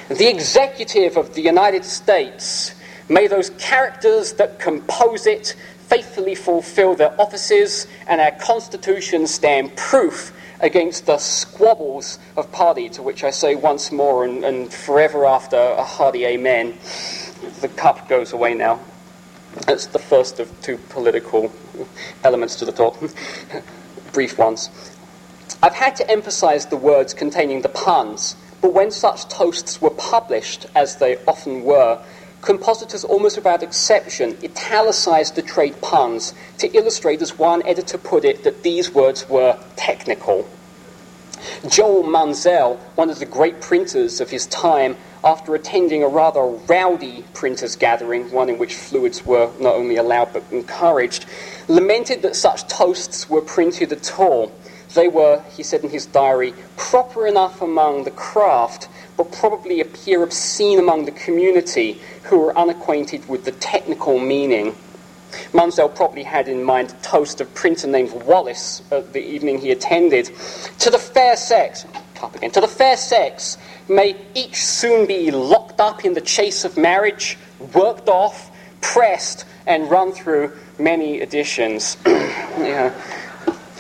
[0.09, 2.75] The executive of the United States,
[3.09, 5.55] may those characters that compose it
[5.91, 13.03] faithfully fulfill their offices and our Constitution stand proof against the squabbles of party, to
[13.03, 16.79] which I say once more and, and forever after a hearty amen.
[17.61, 18.79] The cup goes away now.
[19.67, 21.53] That's the first of two political
[22.23, 22.97] elements to the talk,
[24.13, 24.71] brief ones.
[25.63, 30.67] I've had to emphasize the words containing the puns, but when such toasts were published,
[30.77, 32.01] as they often were,
[32.43, 38.45] compositors almost without exception italicized the trade puns to illustrate, as one editor put it,
[38.45, 40.49] that these words were technical.
[41.69, 47.25] Joel Munsell, one of the great printers of his time, after attending a rather rowdy
[47.35, 51.27] printers' gathering, one in which fluids were not only allowed but encouraged,
[51.69, 54.53] lamented that such toasts were printed at all.
[54.95, 58.89] They were, he said in his diary, proper enough among the craft,
[59.21, 64.75] but probably appear obscene among the community who are unacquainted with the technical meaning.
[65.53, 69.73] Munsell probably had in mind a toast of printer named Wallace at the evening he
[69.73, 70.31] attended.
[70.79, 71.85] To the fair sex,
[72.23, 73.59] up again, to the fair sex,
[73.91, 77.37] may each soon be locked up in the chase of marriage,
[77.75, 81.99] worked off, pressed, and run through many editions.
[82.07, 82.99] yeah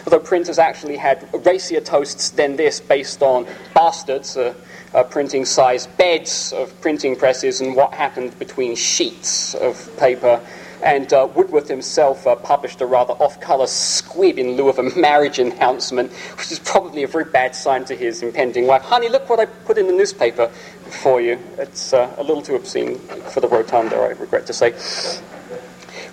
[0.07, 4.53] although printers actually had racier toasts than this based on bastards, uh,
[4.95, 10.41] uh, printing size beds of printing presses, and what happened between sheets of paper.
[10.83, 14.99] And uh, Woodworth himself uh, published a rather off colour squib in lieu of a
[14.99, 18.83] marriage announcement, which is probably a very bad sign to his impending wife.
[18.83, 21.39] Honey, look what I put in the newspaper for you.
[21.59, 24.73] It's uh, a little too obscene for the rotunda, I regret to say.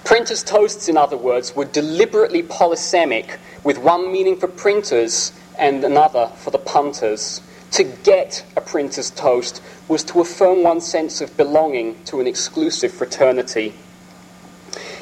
[0.04, 6.28] Printers' toasts, in other words, were deliberately polysemic, with one meaning for printers and another
[6.36, 7.42] for the punters.
[7.72, 12.92] To get a printer's toast was to affirm one's sense of belonging to an exclusive
[12.92, 13.74] fraternity.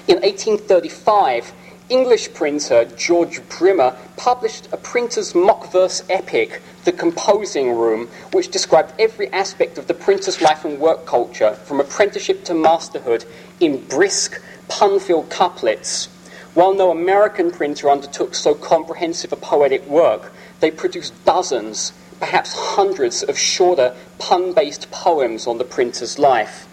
[0.07, 1.53] In 1835,
[1.89, 8.93] English printer George Brimmer published a printer's mock verse epic, The Composing Room, which described
[8.99, 13.25] every aspect of the printer's life and work culture, from apprenticeship to masterhood,
[13.59, 16.07] in brisk, pun filled couplets.
[16.55, 23.23] While no American printer undertook so comprehensive a poetic work, they produced dozens, perhaps hundreds,
[23.23, 26.67] of shorter pun based poems on the printer's life.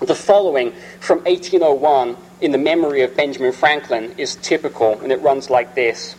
[0.00, 5.48] The following from 1801 in the memory of Benjamin Franklin is typical, and it runs
[5.48, 6.16] like this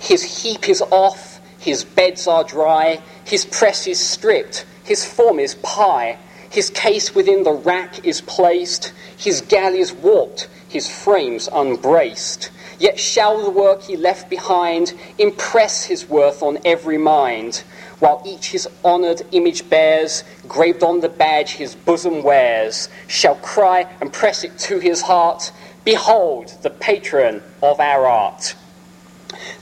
[0.00, 5.54] His heap is off, his beds are dry, his press is stripped, his form is
[5.56, 6.18] pie,
[6.50, 12.50] his case within the rack is placed, his galleys warped, his frames unbraced.
[12.78, 17.62] Yet shall the work he left behind impress his worth on every mind,
[18.04, 23.90] while each his honoured image bears, graved on the badge his bosom wears, shall cry
[24.02, 25.50] and press it to his heart,
[25.84, 28.54] Behold the patron of our art.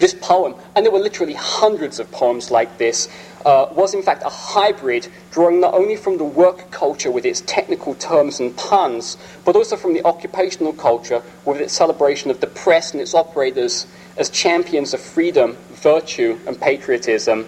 [0.00, 3.08] This poem, and there were literally hundreds of poems like this,
[3.46, 7.42] uh, was in fact a hybrid drawing not only from the work culture with its
[7.42, 12.48] technical terms and puns, but also from the occupational culture with its celebration of the
[12.48, 17.46] press and its operators as champions of freedom, virtue, and patriotism.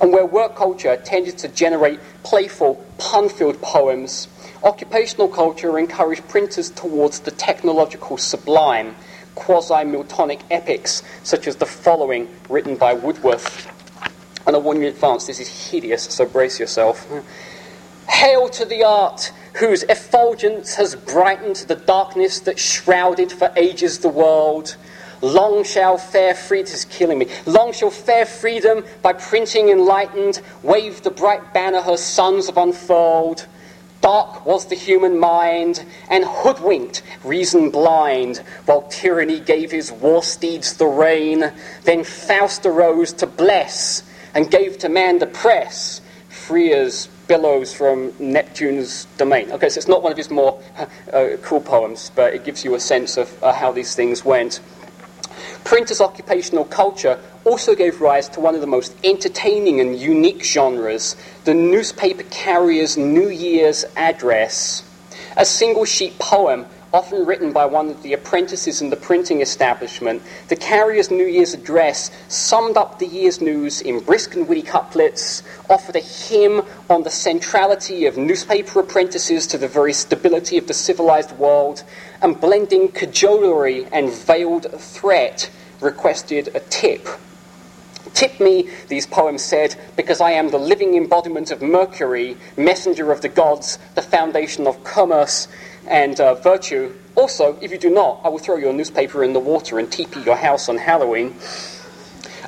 [0.00, 4.28] And where work culture tended to generate playful, pun filled poems,
[4.62, 8.96] occupational culture encouraged printers towards the technological sublime,
[9.34, 13.70] quasi Miltonic epics, such as the following written by Woodworth.
[14.46, 17.06] And I warn you in advance, this is hideous, so brace yourself.
[18.08, 24.08] Hail to the art whose effulgence has brightened the darkness that shrouded for ages the
[24.08, 24.76] world.
[25.24, 27.28] Long shall fair freedom, is killing me.
[27.46, 33.46] Long shall fair freedom, by printing enlightened, wave the bright banner her sons have unfurled.
[34.02, 40.74] Dark was the human mind, and hoodwinked, reason blind, while tyranny gave his war steeds
[40.74, 41.50] the rein.
[41.84, 44.02] Then Faust arose to bless
[44.34, 49.50] and gave to man the press, free as billows from Neptune's domain.
[49.52, 50.62] Okay, so it's not one of his more
[51.10, 54.60] uh, cool poems, but it gives you a sense of uh, how these things went.
[55.64, 61.16] Printer's occupational culture also gave rise to one of the most entertaining and unique genres
[61.44, 64.82] the newspaper carrier's New Year's address.
[65.36, 70.22] A single sheet poem often written by one of the apprentices in the printing establishment,
[70.46, 75.42] the carrier's New Year's address summed up the year's news in brisk and witty couplets,
[75.68, 80.72] offered a hymn on the centrality of newspaper apprentices to the very stability of the
[80.72, 81.82] civilized world,
[82.22, 87.08] and blending cajolery and veiled threat, requested a tip.
[88.12, 93.22] Tip me, these poems said, because I am the living embodiment of Mercury, messenger of
[93.22, 95.48] the gods, the foundation of commerce
[95.86, 96.94] and uh, virtue.
[97.14, 100.22] Also, if you do not, I will throw your newspaper in the water and teepee
[100.22, 101.34] your house on Halloween.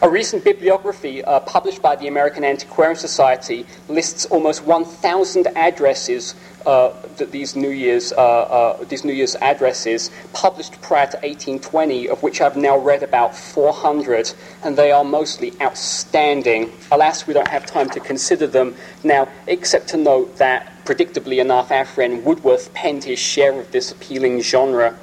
[0.02, 6.34] A recent bibliography uh, published by the American Antiquarian Society lists almost 1,000 addresses
[6.66, 12.08] uh, that these New Year's uh, uh, these New Year's addresses published prior to 1820,
[12.08, 14.34] of which I've now read about 400,
[14.64, 16.72] and they are mostly outstanding.
[16.90, 21.70] Alas, we don't have time to consider them now, except to note that, predictably enough,
[21.70, 24.98] our friend Woodworth penned his share of this appealing genre.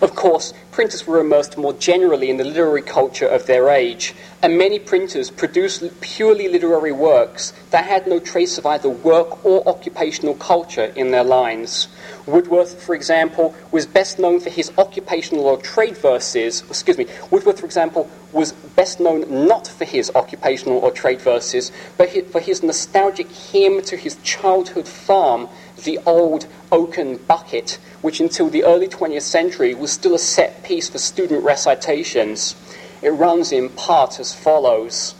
[0.00, 4.58] Of course, printers were immersed more generally in the literary culture of their age, and
[4.58, 10.34] many printers produced purely literary works that had no trace of either work or occupational
[10.34, 11.88] culture in their lines.
[12.26, 16.60] Woodworth, for example, was best known for his occupational or trade verses.
[16.68, 21.72] Excuse me, Woodworth, for example, was best known not for his occupational or trade verses,
[21.96, 25.48] but for his nostalgic hymn to his childhood farm,
[25.84, 30.88] the old oaken bucket, which until the early 20th century was still a set piece
[30.88, 32.54] for student recitations.
[33.02, 35.14] It runs in part as follows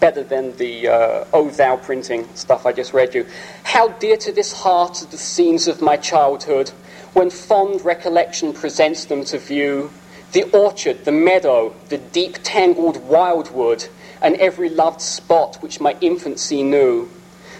[0.00, 3.26] better than the uh, Oh Thou printing stuff I just read you.
[3.64, 6.70] How dear to this heart are the scenes of my childhood,
[7.14, 9.90] when fond recollection presents them to view.
[10.32, 13.88] The orchard, the meadow, the deep tangled wildwood,
[14.20, 17.08] and every loved spot which my infancy knew.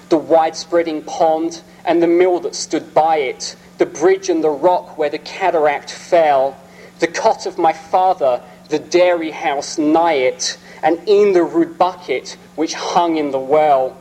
[0.08, 4.50] The wide spreading pond, and the mill that stood by it, the bridge and the
[4.50, 6.56] rock where the cataract fell,
[6.98, 12.36] the cot of my father, the dairy house nigh it, and in the rude bucket
[12.56, 13.96] which hung in the well,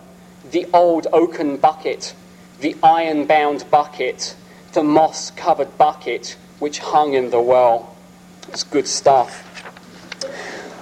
[0.52, 2.14] the old oaken bucket,
[2.60, 4.36] the iron bound bucket,
[4.74, 7.96] the moss covered bucket which hung in the well.
[8.50, 9.47] It's good stuff.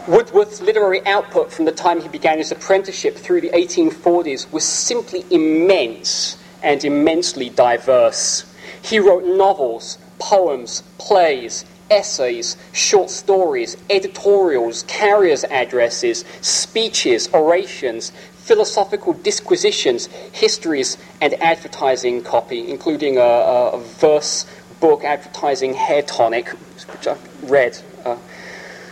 [0.07, 5.25] Woodworth's literary output from the time he began his apprenticeship through the 1840s was simply
[5.31, 8.45] immense and immensely diverse.
[8.83, 20.05] He wrote novels, poems, plays, essays, short stories, editorials, carriers' addresses, speeches, orations, philosophical disquisitions,
[20.33, 24.45] histories, and advertising copy, including a, a verse
[24.79, 27.79] book advertising hair tonic, which I read.
[28.03, 28.17] Uh,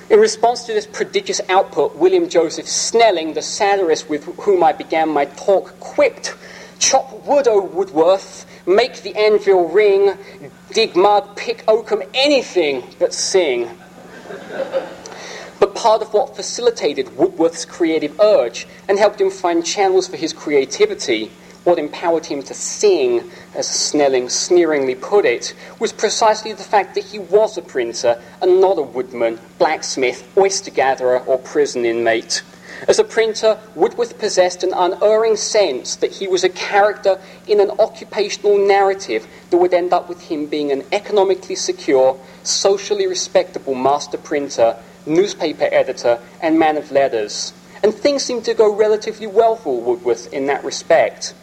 [0.10, 5.10] in response to this prodigious output, William Joseph Snelling, the satirist with whom I began
[5.10, 6.36] my talk, quipped,
[6.80, 10.18] Chop wood, O Woodworth, make the anvil ring,
[10.72, 13.70] dig mud, pick oakum, anything but sing.
[15.60, 20.34] but part of what facilitated Woodworth's creative urge and helped him find channels for his
[20.34, 21.32] creativity,
[21.64, 27.05] what empowered him to sing, as Snelling sneeringly put it, was precisely the fact that
[27.05, 32.41] he was a printer and not a woodman, blacksmith, oyster gatherer, or prison inmate.
[32.88, 37.72] As a printer, Woodworth possessed an unerring sense that he was a character in an
[37.80, 44.18] occupational narrative that would end up with him being an economically secure, socially respectable master
[44.18, 47.53] printer, newspaper editor, and man of letters.
[47.84, 51.34] And things seemed to go relatively well for Woodworth in that respect.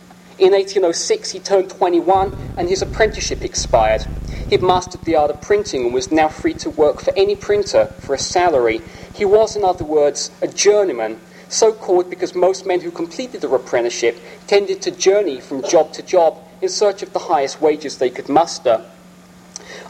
[0.41, 4.07] In 1806, he turned 21 and his apprenticeship expired.
[4.49, 7.89] He'd mastered the art of printing and was now free to work for any printer
[7.99, 8.81] for a salary.
[9.13, 11.21] He was, in other words, a journeyman
[11.51, 16.03] so called because most men who completed their apprenticeship tended to journey from job to
[16.03, 18.83] job in search of the highest wages they could muster.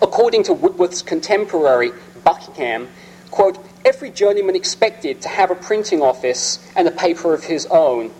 [0.02, 1.92] According to Woodworth's contemporary,
[2.24, 2.88] Buckingham,
[3.30, 8.10] quote, every journeyman expected to have a printing office and a paper of his own.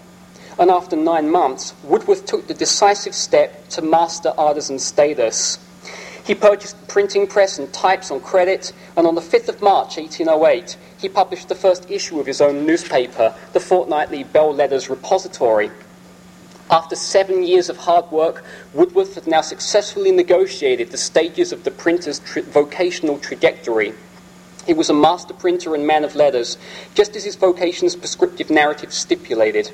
[0.58, 5.58] And after nine months, Woodworth took the decisive step to master artisan status.
[6.24, 10.76] He purchased printing press and types on credit, and on the 5th of March 1808,
[10.98, 15.70] he published the first issue of his own newspaper, the fortnightly Belles Lettres Repository.
[16.70, 18.44] After seven years of hard work,
[18.74, 23.92] Woodworth had now successfully negotiated the stages of the printer's tri- vocational trajectory.
[24.66, 26.58] He was a master printer and man of letters,
[26.94, 29.72] just as his vocation's prescriptive narrative stipulated.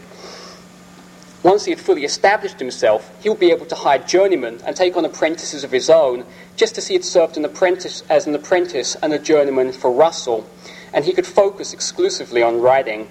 [1.47, 4.97] Once he had fully established himself, he would be able to hire journeymen and take
[4.97, 6.25] on apprentices of his own,
[6.57, 10.45] just as he had served an apprentice, as an apprentice and a journeyman for Russell
[10.93, 13.07] and he could focus exclusively on writing.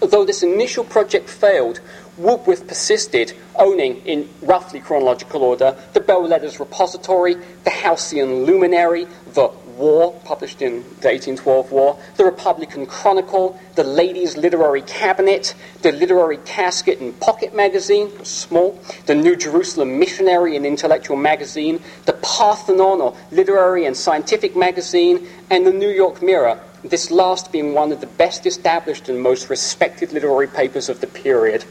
[0.00, 1.80] Though this initial project failed,
[2.16, 9.52] Woodworth persisted, owning, in roughly chronological order, the Belles Lettres Repository, the Halcyon Luminary, the
[9.76, 16.38] War, published in the 1812 War, the Republican Chronicle, the Ladies' Literary Cabinet, the Literary
[16.38, 23.16] Casket and Pocket Magazine, small, the New Jerusalem Missionary and Intellectual Magazine, the Parthenon, or
[23.30, 28.06] Literary and Scientific Magazine, and the New York Mirror, this last being one of the
[28.06, 31.64] best established and most respected literary papers of the period.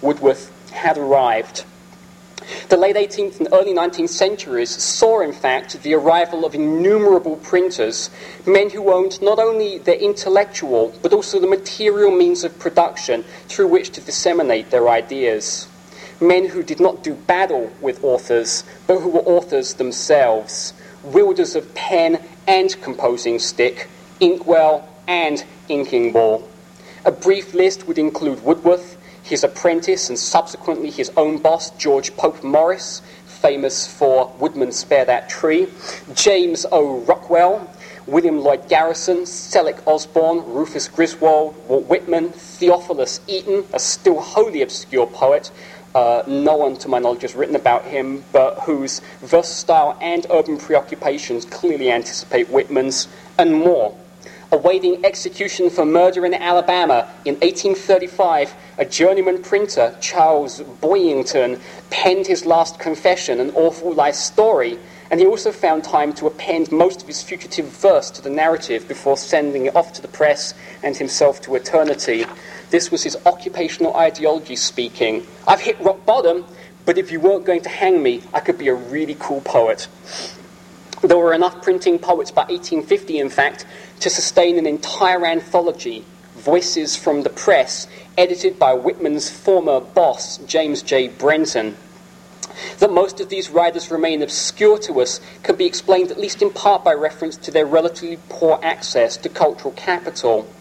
[0.00, 1.64] Woodworth had arrived.
[2.68, 8.10] The late 18th and early 19th centuries saw, in fact, the arrival of innumerable printers,
[8.46, 13.68] men who owned not only their intellectual but also the material means of production through
[13.68, 15.68] which to disseminate their ideas.
[16.20, 20.72] Men who did not do battle with authors, but who were authors themselves,
[21.02, 23.88] wielders of pen and composing stick,
[24.20, 26.48] inkwell and inking ball.
[27.04, 28.91] A brief list would include Woodworth,
[29.22, 35.28] his apprentice and subsequently his own boss, George Pope Morris, famous for Woodman Spare That
[35.28, 35.66] Tree,
[36.14, 37.00] James O.
[37.00, 37.68] Rockwell,
[38.06, 45.06] William Lloyd Garrison, Selleck Osborne, Rufus Griswold, Walt Whitman, Theophilus Eaton, a still wholly obscure
[45.06, 45.50] poet.
[45.94, 50.56] Uh, no one, to my knowledge, has written about him, but whose versatile and urban
[50.56, 53.08] preoccupations clearly anticipate Whitman's,
[53.38, 53.96] and more
[54.52, 61.58] awaiting execution for murder in Alabama in 1835, a journeyman printer, Charles Boyington,
[61.90, 64.78] penned his last confession, an awful life story,
[65.10, 68.86] and he also found time to append most of his fugitive verse to the narrative
[68.88, 72.24] before sending it off to the press and himself to eternity.
[72.70, 75.26] This was his occupational ideology speaking.
[75.48, 76.44] I've hit rock bottom,
[76.84, 79.88] but if you weren't going to hang me, I could be a really cool poet.
[81.02, 83.66] There were enough printing poets by 1850, in fact,
[84.02, 87.86] to sustain an entire anthology, Voices from the Press,
[88.18, 91.06] edited by Whitman's former boss, James J.
[91.06, 91.76] Brenton.
[92.80, 96.50] That most of these writers remain obscure to us can be explained at least in
[96.50, 100.52] part by reference to their relatively poor access to cultural capital.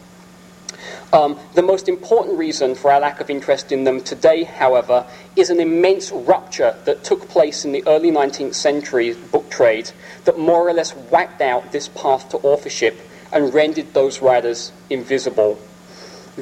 [1.12, 5.50] Um, the most important reason for our lack of interest in them today, however, is
[5.50, 9.90] an immense rupture that took place in the early 19th century book trade
[10.26, 13.00] that more or less wiped out this path to authorship
[13.32, 15.60] and rendered those writers invisible.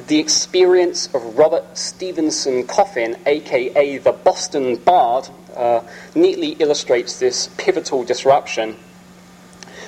[0.06, 5.82] The experience of Robert Stevenson Coffin, aka the Boston Bard, uh,
[6.14, 8.76] neatly illustrates this pivotal disruption.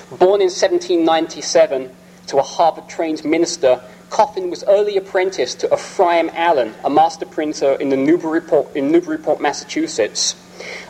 [0.09, 1.89] Born in 1797
[2.27, 3.81] to a Harvard trained minister
[4.13, 10.35] Coffin was early apprenticed to Ephraim Allen, a master printer in, Newburyport, in Newburyport, Massachusetts.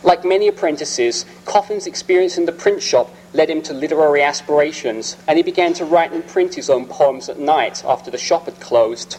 [0.03, 5.37] Like many apprentices, Coffin's experience in the print shop led him to literary aspirations, and
[5.37, 8.59] he began to write and print his own poems at night after the shop had
[8.59, 9.17] closed.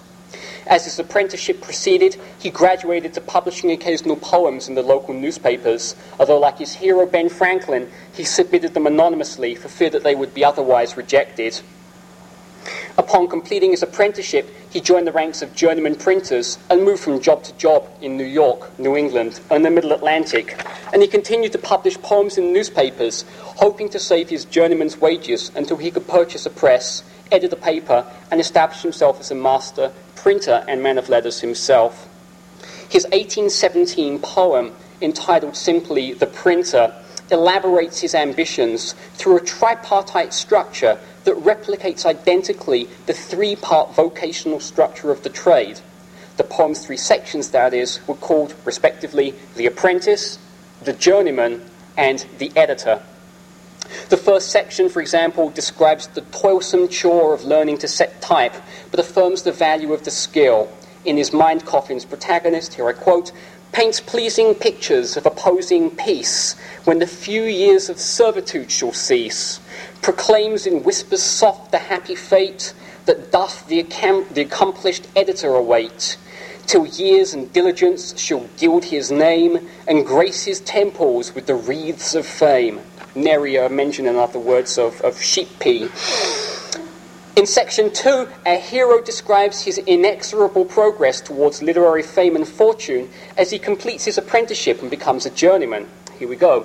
[0.67, 6.39] As his apprenticeship proceeded, he graduated to publishing occasional poems in the local newspapers, although,
[6.39, 10.45] like his hero Ben Franklin, he submitted them anonymously for fear that they would be
[10.45, 11.61] otherwise rejected.
[12.97, 17.43] Upon completing his apprenticeship, he joined the ranks of journeyman printers and moved from job
[17.45, 20.65] to job in New York, New England, and the Middle Atlantic.
[20.93, 25.77] And he continued to publish poems in newspapers, hoping to save his journeyman's wages until
[25.77, 30.65] he could purchase a press, edit a paper, and establish himself as a master printer
[30.69, 32.09] and man of letters himself.
[32.89, 34.73] His 1817 poem,
[35.03, 36.95] entitled simply The Printer,
[37.31, 45.11] elaborates his ambitions through a tripartite structure that replicates identically the three part vocational structure
[45.11, 45.81] of the trade.
[46.37, 50.39] The poem's three sections, that is, were called respectively the apprentice,
[50.83, 51.65] the journeyman,
[51.97, 53.01] and the editor.
[54.09, 58.55] The first section, for example, describes the toilsome chore of learning to set type,
[58.91, 60.71] but affirms the value of the skill.
[61.05, 63.31] In his mind, Coffin's protagonist, here I quote,
[63.75, 66.55] paints pleasing pictures of opposing peace
[66.85, 69.61] when the few years of servitude shall cease,
[70.01, 72.73] proclaims in whispers soft the happy fate
[73.07, 76.17] that doth the, accom- the accomplished editor await,
[76.67, 82.15] till years and diligence shall gild his name and grace his temples with the wreaths
[82.15, 82.81] of fame.
[83.17, 85.89] Nary mention in other words of, of sheep pee.
[87.37, 93.51] In section two, our hero describes his inexorable progress towards literary fame and fortune as
[93.51, 95.89] he completes his apprenticeship and becomes a journeyman.
[96.17, 96.65] Here we go.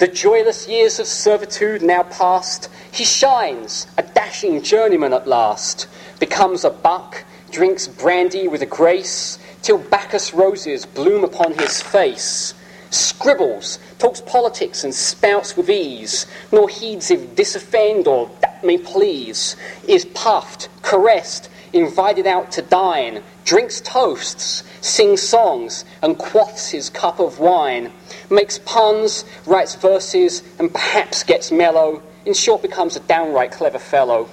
[0.00, 5.86] The joyless years of servitude now past, he shines, a dashing journeyman at last,
[6.18, 12.54] becomes a buck, drinks brandy with a grace, till Bacchus roses bloom upon his face
[12.90, 19.56] scribbles, talks politics and spouts with ease, nor heeds if disoffend or that may please,
[19.86, 27.20] is puffed, caressed, invited out to dine, drinks toasts, sings songs, and quaffs his cup
[27.20, 27.92] of wine,
[28.30, 34.28] makes puns, writes verses, and perhaps gets mellow, in short, becomes a downright clever fellow.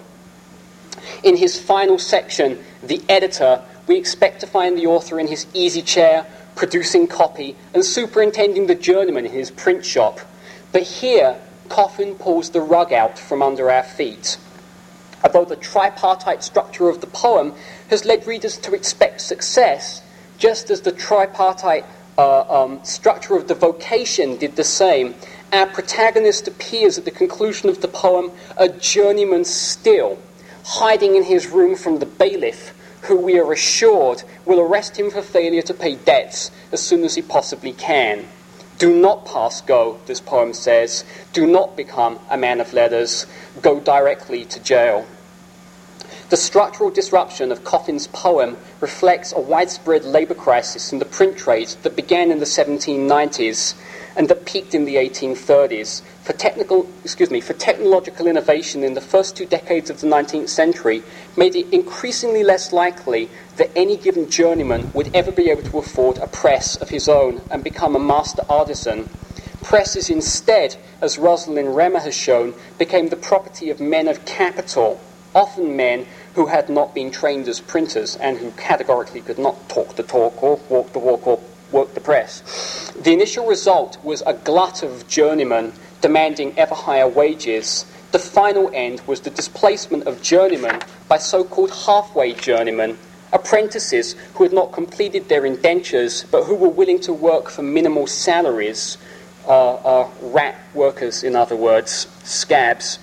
[1.24, 5.82] In his final section, The Editor, we expect to find the author in his easy
[5.82, 6.26] chair,
[6.56, 10.20] producing copy, and superintending the journeyman in his print shop.
[10.72, 11.36] But here,
[11.70, 14.38] Coffin pulls the rug out from under our feet.
[15.24, 17.54] Although the tripartite structure of the poem
[17.90, 20.02] has led readers to expect success,
[20.38, 21.86] just as the tripartite
[22.18, 25.16] uh, um, structure of the vocation did the same,
[25.52, 30.20] our protagonist appears at the conclusion of the poem a journeyman still,
[30.64, 32.74] hiding in his room from the bailiff,
[33.06, 37.16] who we are assured will arrest him for failure to pay debts as soon as
[37.16, 38.26] he possibly can.
[38.78, 41.06] Do not pass go, this poem says.
[41.32, 43.26] Do not become a man of letters.
[43.62, 45.06] Go directly to jail.
[46.30, 51.70] The structural disruption of Coffin's poem reflects a widespread labour crisis in the print trade
[51.84, 53.76] that began in the 1790s
[54.18, 56.02] and that peaked in the 1830s.
[56.26, 60.50] For, technical, excuse me, for technological innovation in the first two decades of the 19th
[60.50, 61.04] century
[61.38, 66.18] made it increasingly less likely that any given journeyman would ever be able to afford
[66.18, 69.08] a press of his own and become a master artisan.
[69.62, 75.00] Presses instead, as Rosalind Remer has shown, became the property of men of capital,
[75.36, 79.96] often men who had not been trained as printers and who categorically could not talk
[79.96, 81.40] the talk or walk the walk or
[81.72, 82.92] work the press.
[83.00, 85.74] The initial result was a glut of journeymen
[86.06, 87.84] demanding ever higher wages.
[88.12, 90.80] The final end was the displacement of journeymen
[91.10, 92.96] by so called halfway journeymen,
[93.34, 98.06] apprentices who had not completed their indentures but who were willing to work for minimal
[98.06, 99.00] salaries,
[99.48, 103.00] uh, uh, rat workers, in other words, scabs.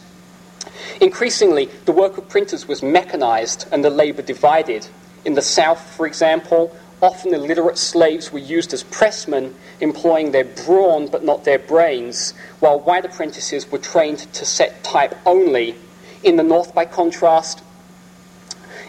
[1.00, 4.86] Increasingly, the work of printers was mechanized and the labor divided.
[5.24, 6.72] In the South, for example,
[7.02, 12.78] Often illiterate slaves were used as pressmen, employing their brawn but not their brains, while
[12.78, 15.74] white apprentices were trained to set type only.
[16.22, 17.60] In the North, by contrast,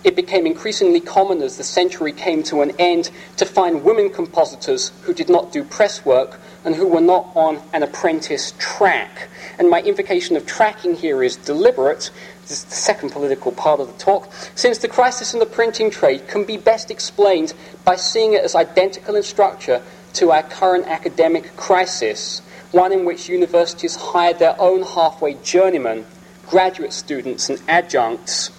[0.04, 4.92] it became increasingly common as the century came to an end to find women compositors
[5.04, 9.28] who did not do press work and who were not on an apprentice track.
[9.58, 12.12] And my invocation of tracking here is deliberate
[12.44, 15.90] this is the second political part of the talk, since the crisis in the printing
[15.90, 17.54] trade can be best explained
[17.86, 19.82] by seeing it as identical in structure
[20.14, 22.42] to our current academic crisis,
[22.72, 26.06] one in which universities hired their own halfway journeymen,
[26.48, 28.52] graduate students, and adjuncts,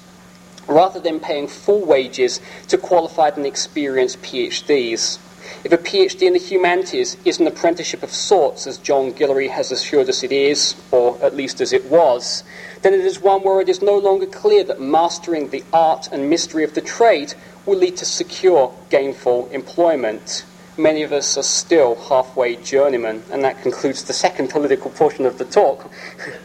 [0.66, 5.18] rather than paying full wages to qualified and experienced PhDs.
[5.64, 9.72] If a PhD in the humanities is an apprenticeship of sorts, as John Guillory has
[9.72, 12.44] assured us it is, or at least as it was,
[12.82, 16.28] then it is one where it is no longer clear that mastering the art and
[16.28, 17.34] mystery of the trade
[17.66, 20.44] will lead to secure, gainful employment.
[20.76, 25.38] Many of us are still halfway journeymen, and that concludes the second political portion of
[25.38, 25.90] the talk.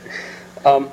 [0.66, 0.92] um,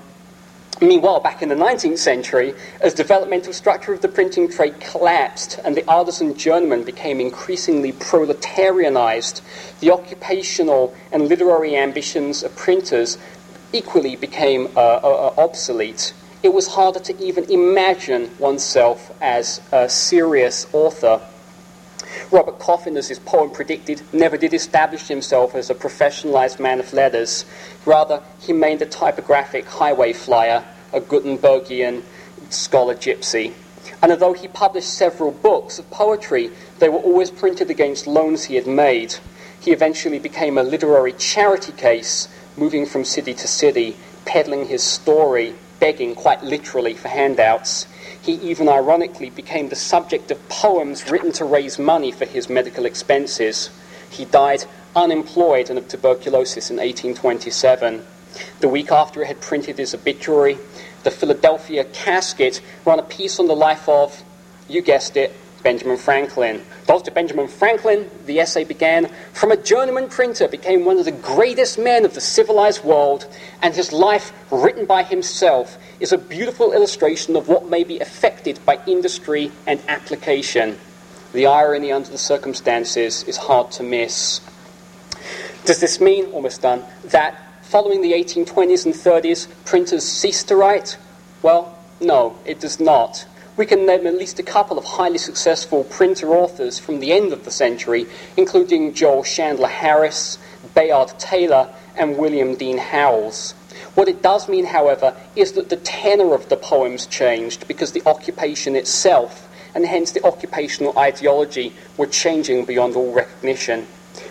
[0.80, 2.52] Meanwhile, back in the 19th century,
[2.82, 9.40] as developmental structure of the printing trade collapsed and the artisan journeyman became increasingly proletarianized,
[9.80, 13.16] the occupational and literary ambitions of printers
[13.72, 16.12] equally became uh, uh, uh, obsolete.
[16.42, 21.22] It was harder to even imagine oneself as a serious author.
[22.30, 26.92] Robert Coffin, as his poem predicted, never did establish himself as a professionalized man of
[26.92, 27.44] letters.
[27.84, 32.02] Rather, he remained a typographic highway flyer, a Gutenbergian
[32.50, 33.52] scholar gypsy.
[34.02, 38.56] And although he published several books of poetry, they were always printed against loans he
[38.56, 39.14] had made.
[39.60, 45.54] He eventually became a literary charity case moving from city to city, peddling his story,
[45.80, 47.86] begging quite literally for handouts.
[48.22, 52.86] He even ironically became the subject of poems written to raise money for his medical
[52.86, 53.70] expenses.
[54.10, 54.64] He died
[54.94, 58.04] unemployed and of tuberculosis in 1827.
[58.60, 60.58] The week after he had printed his obituary,
[61.04, 64.22] the Philadelphia Casket ran a piece on the life of,
[64.68, 65.32] you guessed it,
[65.66, 66.62] Benjamin Franklin.
[66.86, 67.10] Dr.
[67.10, 72.04] Benjamin Franklin, the essay began, from a journeyman printer became one of the greatest men
[72.04, 73.26] of the civilized world,
[73.62, 78.60] and his life, written by himself, is a beautiful illustration of what may be effected
[78.64, 80.78] by industry and application.
[81.32, 84.40] The irony under the circumstances is hard to miss.
[85.64, 90.96] Does this mean, almost done, that following the 1820s and 30s, printers ceased to write?
[91.42, 93.26] Well, no, it does not
[93.56, 97.32] we can name at least a couple of highly successful printer authors from the end
[97.32, 100.38] of the century, including Joel Chandler Harris,
[100.74, 103.52] Bayard Taylor, and William Dean Howells.
[103.94, 108.06] What it does mean, however, is that the tenor of the poems changed because the
[108.06, 113.86] occupation itself, and hence the occupational ideology, were changing beyond all recognition.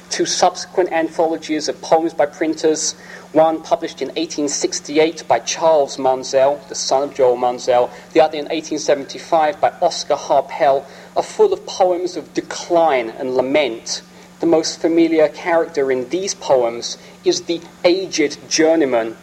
[0.10, 2.94] Two subsequent anthologies of poems by printers,
[3.34, 8.46] one published in 1868 by Charles Munsell, the son of Joel Munsell, the other in
[8.46, 10.86] 1875 by Oscar Harpel,
[11.18, 14.02] are full of poems of decline and lament.
[14.40, 19.18] The most familiar character in these poems is the aged journeyman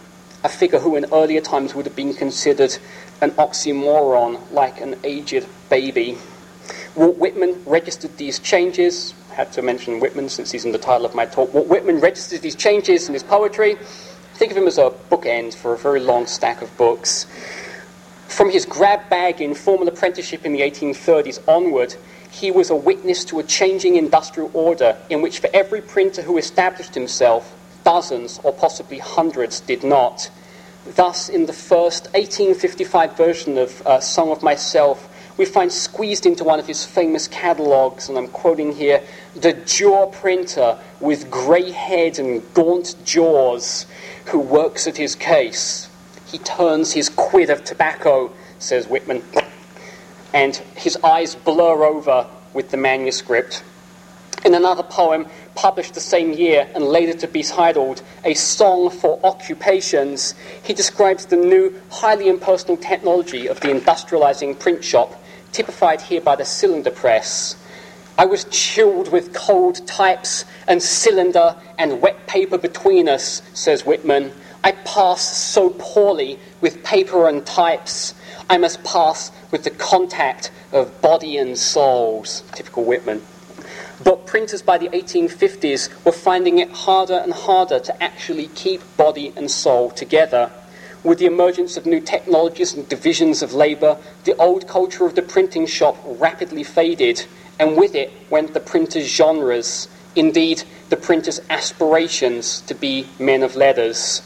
[0.45, 2.77] a figure who in earlier times would have been considered
[3.21, 6.19] an oxymoron, like an aged baby.
[6.97, 9.15] Walt Whitman registered these changes.
[9.35, 11.55] Had to mention Whitman since he's in the title of my talk.
[11.55, 13.77] Walt Whitman registered these changes in his poetry.
[14.35, 17.27] Think of him as a bookend for a very long stack of books.
[18.29, 21.95] From his grab bag in formal apprenticeship in the 1830s onward,
[22.31, 26.39] he was a witness to a changing industrial order in which, for every printer who
[26.39, 27.55] established himself,
[27.85, 30.31] dozens or possibly hundreds did not.
[30.87, 36.45] Thus, in the first 1855 version of uh, Song of Myself, we find squeezed into
[36.45, 39.03] one of his famous catalogues, and I'm quoting here,
[39.35, 43.87] the jour printer with grey head and gaunt jaws
[44.27, 45.89] who works at his case.
[46.27, 49.23] He turns his quid of tobacco, says Whitman,
[50.33, 53.63] and his eyes blur over with the manuscript.
[54.45, 59.21] In another poem, published the same year and later to be titled A Song for
[59.23, 65.22] Occupations, he describes the new, highly impersonal technology of the industrializing print shop,
[65.53, 67.57] typified here by the cylinder press.
[68.19, 74.33] I was chilled with cold types and cylinder and wet paper between us, says Whitman.
[74.65, 78.15] I pass so poorly with paper and types.
[78.49, 82.43] I must pass with the contact of body and souls.
[82.55, 83.23] Typical Whitman.
[84.05, 89.33] But printers by the 1850s were finding it harder and harder to actually keep body
[89.37, 90.51] and soul together.
[91.05, 95.23] With the emergence of new technologies and divisions of labour, the old culture of the
[95.23, 97.27] printing shop rapidly faded,
[97.59, 103.57] and with it went the printer's genres, indeed, the printer's aspirations to be men of
[103.57, 104.23] letters.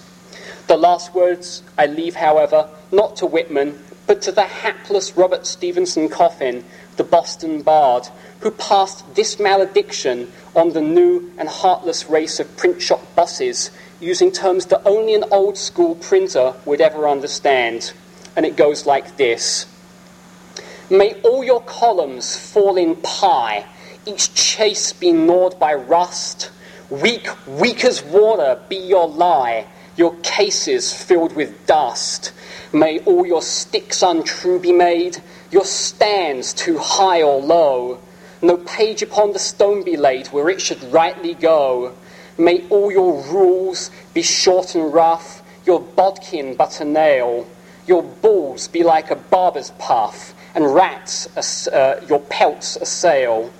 [0.66, 6.11] The last words I leave, however, not to Whitman, but to the hapless Robert Stevenson
[6.11, 6.62] Coffin,
[6.97, 8.07] the Boston bard,
[8.41, 13.70] who passed this malediction on the new and heartless race of print shop bosses
[14.01, 17.92] using terms that only an old school printer would ever understand.
[18.36, 19.66] And it goes like this
[20.90, 23.66] May all your columns fall in pie,
[24.05, 26.51] each chase be gnawed by rust.
[26.90, 29.66] Weak, weak as water be your lye,
[29.97, 32.32] your cases filled with dust.
[32.72, 35.20] May all your sticks untrue be made,
[35.51, 37.99] your stands too high or low.
[38.40, 41.94] No page upon the stone be laid where it should rightly go.
[42.39, 47.47] May all your rules be short and rough, your bodkin but a nail,
[47.87, 53.51] your balls be like a barber's puff, and rats uh, your pelts assail.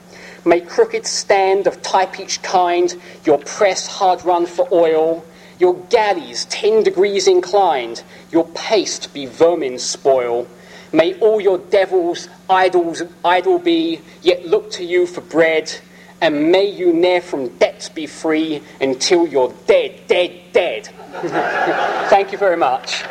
[0.45, 5.24] May crooked stand of type each kind, your press hard run for oil,
[5.59, 10.47] your galleys ten degrees inclined, your paste be vermin spoil.
[10.93, 15.74] May all your devils idols idle be, yet look to you for bread,
[16.21, 20.89] and may you ne'er from debts be free until you're dead, dead, dead.
[22.11, 23.05] Thank you very much.